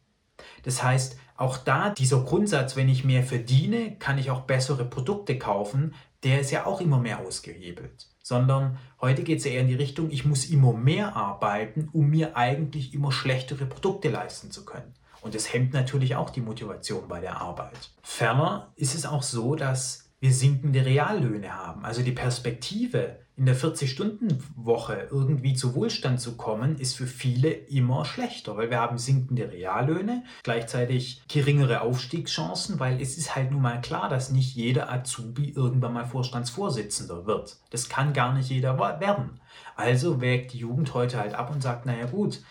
Das 0.63 0.81
heißt, 0.81 1.17
auch 1.35 1.57
da 1.57 1.89
dieser 1.89 2.23
Grundsatz, 2.23 2.77
wenn 2.77 2.87
ich 2.87 3.03
mehr 3.03 3.23
verdiene, 3.23 3.97
kann 3.97 4.17
ich 4.17 4.31
auch 4.31 4.41
bessere 4.41 4.85
Produkte 4.85 5.37
kaufen, 5.37 5.93
der 6.23 6.41
ist 6.41 6.51
ja 6.51 6.65
auch 6.65 6.82
immer 6.82 6.99
mehr 6.99 7.19
ausgehebelt. 7.19 8.08
Sondern 8.21 8.77
heute 9.01 9.23
geht 9.23 9.39
es 9.39 9.45
ja 9.45 9.51
eher 9.51 9.62
in 9.62 9.67
die 9.67 9.75
Richtung, 9.75 10.12
ich 10.12 10.25
muss 10.25 10.45
immer 10.45 10.73
mehr 10.73 11.15
arbeiten, 11.15 11.89
um 11.93 12.10
mir 12.10 12.38
eigentlich 12.38 12.93
immer 12.93 13.12
schlechtere 13.12 13.65
Produkte 13.65 14.10
leisten 14.10 14.51
zu 14.51 14.65
können. 14.65 14.93
Und 15.21 15.36
das 15.36 15.51
hemmt 15.53 15.73
natürlich 15.73 16.15
auch 16.15 16.29
die 16.29 16.41
Motivation 16.41 17.08
bei 17.08 17.19
der 17.19 17.41
Arbeit. 17.41 17.91
Ferner 18.03 18.71
ist 18.75 18.95
es 18.95 19.05
auch 19.05 19.23
so, 19.23 19.55
dass 19.55 20.10
wir 20.19 20.34
sinkende 20.34 20.86
Reallöhne 20.86 21.55
haben. 21.55 21.86
Also 21.86 22.01
die 22.01 22.12
Perspektive, 22.12 23.19
in 23.39 23.45
der 23.45 23.56
40-Stunden-Woche 23.56 25.08
irgendwie 25.10 25.54
zu 25.54 25.73
Wohlstand 25.73 26.19
zu 26.19 26.36
kommen, 26.36 26.78
ist 26.78 26.97
für 26.97 27.08
viele 27.08 27.49
immer 27.49 28.04
schlechter, 28.04 28.58
weil 28.58 28.69
wir 28.69 28.80
haben 28.80 28.97
sinkende 28.97 29.49
Reallöhne, 29.49 30.25
gleichzeitig 30.43 31.21
geringere 31.30 31.80
Aufstiegschancen, 31.80 32.82
weil 32.82 33.02
es 33.02 33.17
ist 33.17 33.38
halt 33.38 33.52
nun 33.52 33.62
mal 33.62 33.80
klar, 33.80 34.10
dass 34.10 34.30
nicht 34.30 34.56
jeder 34.56 34.91
Azubi 34.91 35.54
irgendwann 35.56 35.93
mal 35.93 36.06
Vorstandsvorsitzender 36.06 37.25
wird. 37.25 37.58
Das 37.69 37.88
kann 37.88 38.12
gar 38.12 38.34
nicht 38.34 38.49
jeder 38.49 38.78
werden. 38.78 39.39
Also 39.78 40.19
wägt 40.19 40.52
die 40.52 40.60
Jugend 40.60 40.93
heute 40.93 41.17
halt 41.17 41.34
ab 41.34 41.49
und 41.49 41.63
sagt, 41.63 41.86
naja 41.86 42.08
gut, 42.08 42.41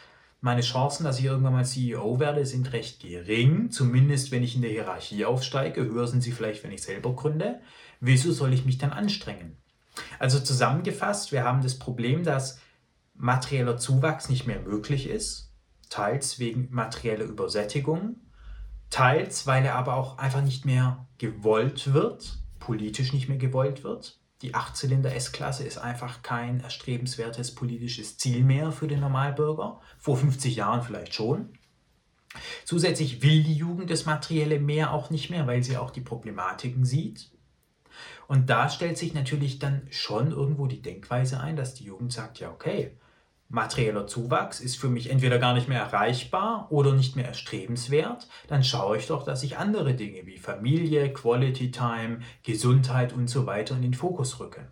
meine 0.40 0.62
Chancen, 0.62 1.05
dass 1.05 1.18
ich 1.18 1.27
irgendwann 1.27 1.53
mal 1.53 1.66
CEO 1.66 2.18
werde, 2.18 2.46
sind 2.46 2.72
recht 2.72 3.01
gering. 3.01 3.70
Zumindest 3.70 4.31
wenn 4.31 4.42
ich 4.42 4.55
in 4.55 4.62
der 4.62 4.70
Hierarchie 4.70 5.27
aufsteige. 5.27 5.85
Höher 5.85 6.07
sind 6.07 6.22
sie 6.22 6.33
vielleicht, 6.33 6.64
wenn 6.64 6.72
ich 6.72 6.83
selber 6.83 7.14
gründe. 7.14 7.61
Wieso 8.01 8.33
soll 8.33 8.55
ich 8.55 8.64
mich 8.64 8.79
dann 8.79 8.92
anstrengen? 8.92 9.59
Also 10.18 10.40
zusammengefasst, 10.40 11.32
wir 11.32 11.44
haben 11.44 11.62
das 11.62 11.78
Problem, 11.78 12.24
dass 12.24 12.61
materieller 13.14 13.76
Zuwachs 13.76 14.28
nicht 14.28 14.46
mehr 14.46 14.61
möglich 14.61 15.08
ist. 15.08 15.52
Teils 15.90 16.38
wegen 16.38 16.68
materieller 16.70 17.24
Übersättigung. 17.24 18.16
Teils, 18.90 19.46
weil 19.46 19.64
er 19.64 19.74
aber 19.74 19.94
auch 19.94 20.18
einfach 20.18 20.42
nicht 20.42 20.64
mehr 20.64 21.06
gewollt 21.18 21.92
wird, 21.92 22.38
politisch 22.58 23.12
nicht 23.12 23.28
mehr 23.28 23.38
gewollt 23.38 23.84
wird. 23.84 24.18
Die 24.42 24.54
Achtzylinder 24.54 25.14
S-Klasse 25.14 25.64
ist 25.64 25.78
einfach 25.78 26.22
kein 26.22 26.61
erstrebenswertes 26.61 27.54
politisches 27.54 28.18
Ziel 28.18 28.44
mehr 28.44 28.70
für 28.70 28.87
den 28.87 29.00
Normalbürger. 29.00 29.80
Vor 29.98 30.16
50 30.16 30.54
Jahren 30.54 30.82
vielleicht 30.82 31.12
schon. 31.12 31.50
Zusätzlich 32.64 33.22
will 33.22 33.42
die 33.42 33.54
Jugend 33.54 33.90
das 33.90 34.06
Materielle 34.06 34.61
mehr 34.61 34.92
auch 34.92 35.11
nicht 35.11 35.28
mehr, 35.30 35.46
weil 35.46 35.62
sie 35.62 35.76
auch 35.76 35.90
die 35.90 36.02
Problematiken 36.02 36.84
sieht. 36.84 37.30
Und 38.28 38.50
da 38.50 38.68
stellt 38.68 38.98
sich 38.98 39.14
natürlich 39.14 39.58
dann 39.58 39.88
schon 39.90 40.30
irgendwo 40.32 40.66
die 40.66 40.82
Denkweise 40.82 41.40
ein, 41.40 41.56
dass 41.56 41.72
die 41.74 41.84
Jugend 41.84 42.12
sagt, 42.12 42.38
ja 42.38 42.50
okay, 42.50 42.92
materieller 43.48 44.06
Zuwachs 44.06 44.60
ist 44.60 44.76
für 44.76 44.90
mich 44.90 45.08
entweder 45.08 45.38
gar 45.38 45.54
nicht 45.54 45.66
mehr 45.66 45.80
erreichbar 45.80 46.66
oder 46.70 46.92
nicht 46.92 47.16
mehr 47.16 47.24
erstrebenswert, 47.24 48.28
dann 48.46 48.62
schaue 48.62 48.98
ich 48.98 49.06
doch, 49.06 49.24
dass 49.24 49.42
ich 49.42 49.56
andere 49.56 49.94
Dinge 49.94 50.26
wie 50.26 50.36
Familie, 50.36 51.10
Quality 51.10 51.70
Time, 51.70 52.20
Gesundheit 52.42 53.14
und 53.14 53.28
so 53.28 53.46
weiter 53.46 53.74
in 53.74 53.82
den 53.82 53.94
Fokus 53.94 54.38
rücke. 54.38 54.70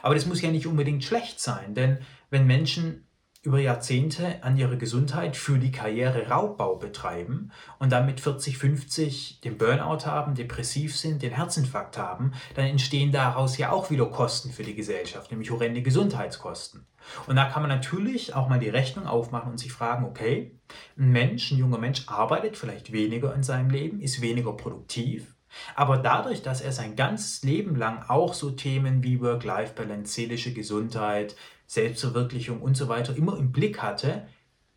Aber 0.00 0.14
das 0.14 0.24
muss 0.24 0.40
ja 0.40 0.50
nicht 0.50 0.66
unbedingt 0.66 1.04
schlecht 1.04 1.40
sein, 1.40 1.74
denn 1.74 1.98
wenn 2.30 2.46
Menschen 2.46 3.06
über 3.42 3.58
Jahrzehnte 3.58 4.42
an 4.44 4.56
ihrer 4.56 4.76
Gesundheit 4.76 5.36
für 5.36 5.58
die 5.58 5.72
Karriere 5.72 6.28
Raubbau 6.28 6.76
betreiben 6.76 7.50
und 7.80 7.90
damit 7.90 8.20
40, 8.20 8.56
50 8.56 9.40
den 9.40 9.58
Burnout 9.58 10.06
haben, 10.06 10.36
depressiv 10.36 10.96
sind, 10.96 11.22
den 11.22 11.32
Herzinfarkt 11.32 11.98
haben, 11.98 12.34
dann 12.54 12.66
entstehen 12.66 13.10
daraus 13.10 13.58
ja 13.58 13.72
auch 13.72 13.90
wieder 13.90 14.06
Kosten 14.06 14.52
für 14.52 14.62
die 14.62 14.76
Gesellschaft, 14.76 15.32
nämlich 15.32 15.50
horrende 15.50 15.82
Gesundheitskosten. 15.82 16.86
Und 17.26 17.34
da 17.34 17.46
kann 17.46 17.62
man 17.62 17.70
natürlich 17.70 18.32
auch 18.34 18.48
mal 18.48 18.60
die 18.60 18.68
Rechnung 18.68 19.06
aufmachen 19.06 19.50
und 19.50 19.58
sich 19.58 19.72
fragen, 19.72 20.04
okay, 20.04 20.56
ein 20.96 21.10
Mensch, 21.10 21.50
ein 21.50 21.58
junger 21.58 21.78
Mensch 21.78 22.04
arbeitet 22.06 22.56
vielleicht 22.56 22.92
weniger 22.92 23.34
in 23.34 23.42
seinem 23.42 23.70
Leben, 23.70 24.00
ist 24.00 24.22
weniger 24.22 24.52
produktiv, 24.52 25.34
aber 25.74 25.98
dadurch, 25.98 26.42
dass 26.42 26.60
er 26.60 26.72
sein 26.72 26.96
ganzes 26.96 27.42
Leben 27.42 27.76
lang 27.76 28.04
auch 28.08 28.34
so 28.34 28.50
Themen 28.50 29.02
wie 29.02 29.20
Work-Life-Balance, 29.20 30.12
seelische 30.12 30.52
Gesundheit, 30.52 31.36
Selbstverwirklichung 31.72 32.60
und 32.60 32.76
so 32.76 32.88
weiter 32.88 33.16
immer 33.16 33.38
im 33.38 33.50
Blick 33.50 33.80
hatte, 33.80 34.28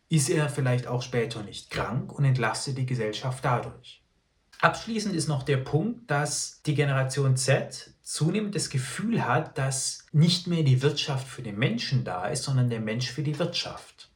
ist 0.08 0.30
er 0.30 0.48
vielleicht 0.48 0.86
auch 0.86 1.02
später 1.02 1.42
nicht 1.42 1.68
krank 1.68 2.10
und 2.10 2.24
entlastet 2.24 2.78
die 2.78 2.86
Gesellschaft 2.86 3.44
dadurch. 3.44 4.02
Abschließend 4.62 5.14
ist 5.14 5.28
noch 5.28 5.42
der 5.42 5.58
Punkt, 5.58 6.10
dass 6.10 6.62
die 6.64 6.74
Generation 6.74 7.36
Z 7.36 7.90
zunehmend 8.02 8.54
das 8.54 8.70
Gefühl 8.70 9.26
hat, 9.26 9.58
dass 9.58 10.06
nicht 10.12 10.46
mehr 10.46 10.62
die 10.62 10.80
Wirtschaft 10.80 11.28
für 11.28 11.42
den 11.42 11.58
Menschen 11.58 12.02
da 12.04 12.28
ist, 12.28 12.44
sondern 12.44 12.70
der 12.70 12.80
Mensch 12.80 13.10
für 13.10 13.22
die 13.22 13.38
Wirtschaft. 13.38 14.08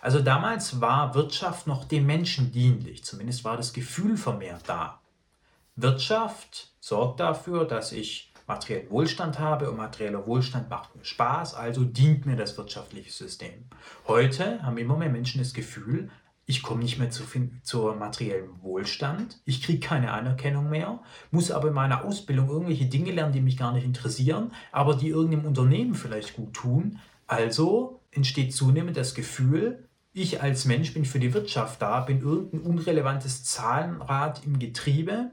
Also 0.00 0.20
damals 0.20 0.80
war 0.80 1.16
Wirtschaft 1.16 1.66
noch 1.66 1.84
dem 1.84 2.06
Menschen 2.06 2.52
dienlich, 2.52 3.02
zumindest 3.02 3.42
war 3.42 3.56
das 3.56 3.72
Gefühl 3.72 4.16
vermehrt 4.16 4.62
da. 4.68 5.00
Wirtschaft 5.74 6.70
sorgt 6.78 7.18
dafür, 7.18 7.64
dass 7.64 7.90
ich 7.90 8.32
materiellen 8.46 8.90
Wohlstand 8.90 9.38
habe 9.38 9.70
und 9.70 9.76
materieller 9.76 10.26
Wohlstand 10.26 10.68
macht 10.68 10.94
mir 10.96 11.04
Spaß, 11.04 11.54
also 11.54 11.84
dient 11.84 12.26
mir 12.26 12.36
das 12.36 12.56
wirtschaftliche 12.58 13.10
System. 13.10 13.64
Heute 14.06 14.62
haben 14.62 14.78
immer 14.78 14.96
mehr 14.96 15.08
Menschen 15.08 15.40
das 15.40 15.54
Gefühl, 15.54 16.10
ich 16.46 16.62
komme 16.62 16.82
nicht 16.82 16.98
mehr 16.98 17.10
zu, 17.10 17.22
zur 17.62 17.96
materiellen 17.96 18.62
Wohlstand, 18.62 19.40
ich 19.46 19.62
kriege 19.62 19.80
keine 19.80 20.12
Anerkennung 20.12 20.68
mehr, 20.68 21.00
muss 21.30 21.50
aber 21.50 21.68
in 21.68 21.74
meiner 21.74 22.04
Ausbildung 22.04 22.50
irgendwelche 22.50 22.86
Dinge 22.86 23.12
lernen, 23.12 23.32
die 23.32 23.40
mich 23.40 23.56
gar 23.56 23.72
nicht 23.72 23.84
interessieren, 23.84 24.52
aber 24.70 24.94
die 24.94 25.08
irgendeinem 25.08 25.46
Unternehmen 25.46 25.94
vielleicht 25.94 26.36
gut 26.36 26.52
tun. 26.52 26.98
Also 27.26 28.02
entsteht 28.10 28.54
zunehmend 28.54 28.96
das 28.96 29.14
Gefühl, 29.14 29.88
ich 30.12 30.42
als 30.42 30.66
Mensch 30.66 30.92
bin 30.92 31.04
für 31.04 31.18
die 31.18 31.34
Wirtschaft 31.34 31.82
da, 31.82 32.00
bin 32.00 32.20
irgendein 32.20 32.60
unrelevantes 32.60 33.44
Zahlenrad 33.44 34.44
im 34.44 34.58
Getriebe 34.58 35.32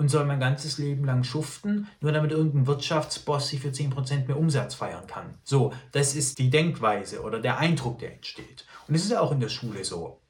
und 0.00 0.08
soll 0.08 0.24
mein 0.24 0.40
ganzes 0.40 0.78
Leben 0.78 1.04
lang 1.04 1.24
schuften, 1.24 1.86
nur 2.00 2.10
damit 2.10 2.30
irgendein 2.30 2.66
Wirtschaftsboss 2.66 3.50
sich 3.50 3.60
für 3.60 3.68
10% 3.68 4.26
mehr 4.26 4.38
Umsatz 4.38 4.74
feiern 4.74 5.06
kann. 5.06 5.34
So, 5.44 5.74
das 5.92 6.14
ist 6.14 6.38
die 6.38 6.48
Denkweise 6.48 7.20
oder 7.20 7.38
der 7.38 7.58
Eindruck, 7.58 7.98
der 7.98 8.14
entsteht. 8.14 8.64
Und 8.88 8.94
es 8.94 9.04
ist 9.04 9.10
ja 9.10 9.20
auch 9.20 9.30
in 9.30 9.40
der 9.40 9.50
Schule 9.50 9.84
so. 9.84 10.22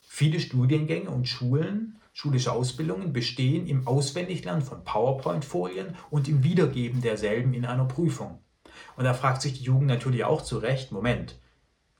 Viele 0.00 0.38
Studiengänge 0.38 1.10
und 1.10 1.26
Schulen, 1.26 1.98
schulische 2.12 2.52
Ausbildungen 2.52 3.12
bestehen 3.12 3.66
im 3.66 3.88
Auswendiglernen 3.88 4.62
von 4.62 4.84
PowerPoint-Folien 4.84 5.96
und 6.08 6.28
im 6.28 6.44
Wiedergeben 6.44 7.02
derselben 7.02 7.52
in 7.52 7.66
einer 7.66 7.86
Prüfung. 7.86 8.38
Und 8.96 9.06
da 9.06 9.12
fragt 9.12 9.42
sich 9.42 9.54
die 9.54 9.64
Jugend 9.64 9.88
natürlich 9.88 10.22
auch 10.22 10.42
zu 10.42 10.58
Recht, 10.58 10.92
Moment, 10.92 11.36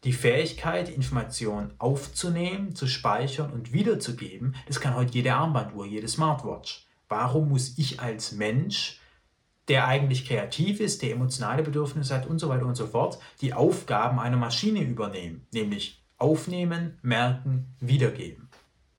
die 0.05 0.13
Fähigkeit, 0.13 0.89
Informationen 0.89 1.75
aufzunehmen, 1.79 2.77
zu 2.77 2.87
speichern 2.87 3.51
und 3.51 3.73
wiederzugeben, 3.73 4.55
das 4.69 4.79
kann 4.79 4.95
heute 4.95 5.15
jede 5.15 5.35
Armbanduhr, 5.35 5.87
jede 5.87 6.07
Smartwatch. 6.07 6.86
Warum 7.09 7.49
muss 7.49 7.79
ich 7.79 8.01
als 8.01 8.33
Mensch, 8.33 9.01
der 9.69 9.87
eigentlich 9.87 10.27
kreativ 10.27 10.81
ist, 10.81 11.03
der 11.03 11.13
emotionale 11.13 11.63
Bedürfnisse 11.63 12.15
hat 12.15 12.27
und 12.27 12.39
so 12.39 12.49
weiter 12.49 12.67
und 12.67 12.77
so 12.77 12.87
fort, 12.87 13.19
die 13.41 13.53
Aufgaben 13.53 14.19
einer 14.19 14.37
Maschine 14.37 14.83
übernehmen, 14.83 15.47
nämlich 15.53 16.03
aufnehmen, 16.19 16.99
merken, 17.03 17.75
wiedergeben. 17.81 18.49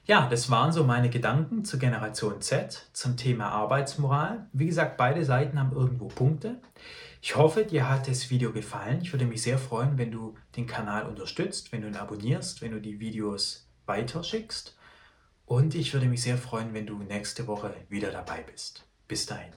Ja, 0.06 0.30
das 0.30 0.50
waren 0.50 0.72
so 0.72 0.86
meine 0.86 1.10
Gedanken 1.10 1.66
zur 1.66 1.80
Generation 1.80 2.40
Z 2.40 2.90
zum 2.94 3.18
Thema 3.18 3.50
Arbeitsmoral. 3.50 4.48
Wie 4.54 4.68
gesagt, 4.68 4.96
beide 4.96 5.26
Seiten 5.26 5.60
haben 5.60 5.76
irgendwo 5.76 6.08
Punkte. 6.08 6.62
Ich 7.22 7.36
hoffe, 7.36 7.66
dir 7.66 7.90
hat 7.90 8.08
das 8.08 8.30
Video 8.30 8.54
gefallen. 8.54 9.02
Ich 9.02 9.12
würde 9.12 9.26
mich 9.26 9.42
sehr 9.42 9.58
freuen, 9.58 9.98
wenn 9.98 10.12
du 10.12 10.36
den 10.56 10.66
Kanal 10.66 11.08
unterstützt, 11.08 11.74
wenn 11.74 11.82
du 11.82 11.90
ihn 11.90 11.98
abonnierst, 11.98 12.62
wenn 12.62 12.72
du 12.72 12.80
die 12.80 13.02
Videos 13.02 13.68
weiterschickst. 13.86 14.77
Und 15.48 15.76
ich 15.76 15.94
würde 15.94 16.08
mich 16.08 16.22
sehr 16.22 16.38
freuen, 16.38 16.74
wenn 16.74 16.86
du 16.86 16.98
nächste 16.98 17.48
Woche 17.48 17.74
wieder 17.88 18.12
dabei 18.12 18.44
bist. 18.44 18.84
Bis 19.08 19.26
dahin. 19.26 19.54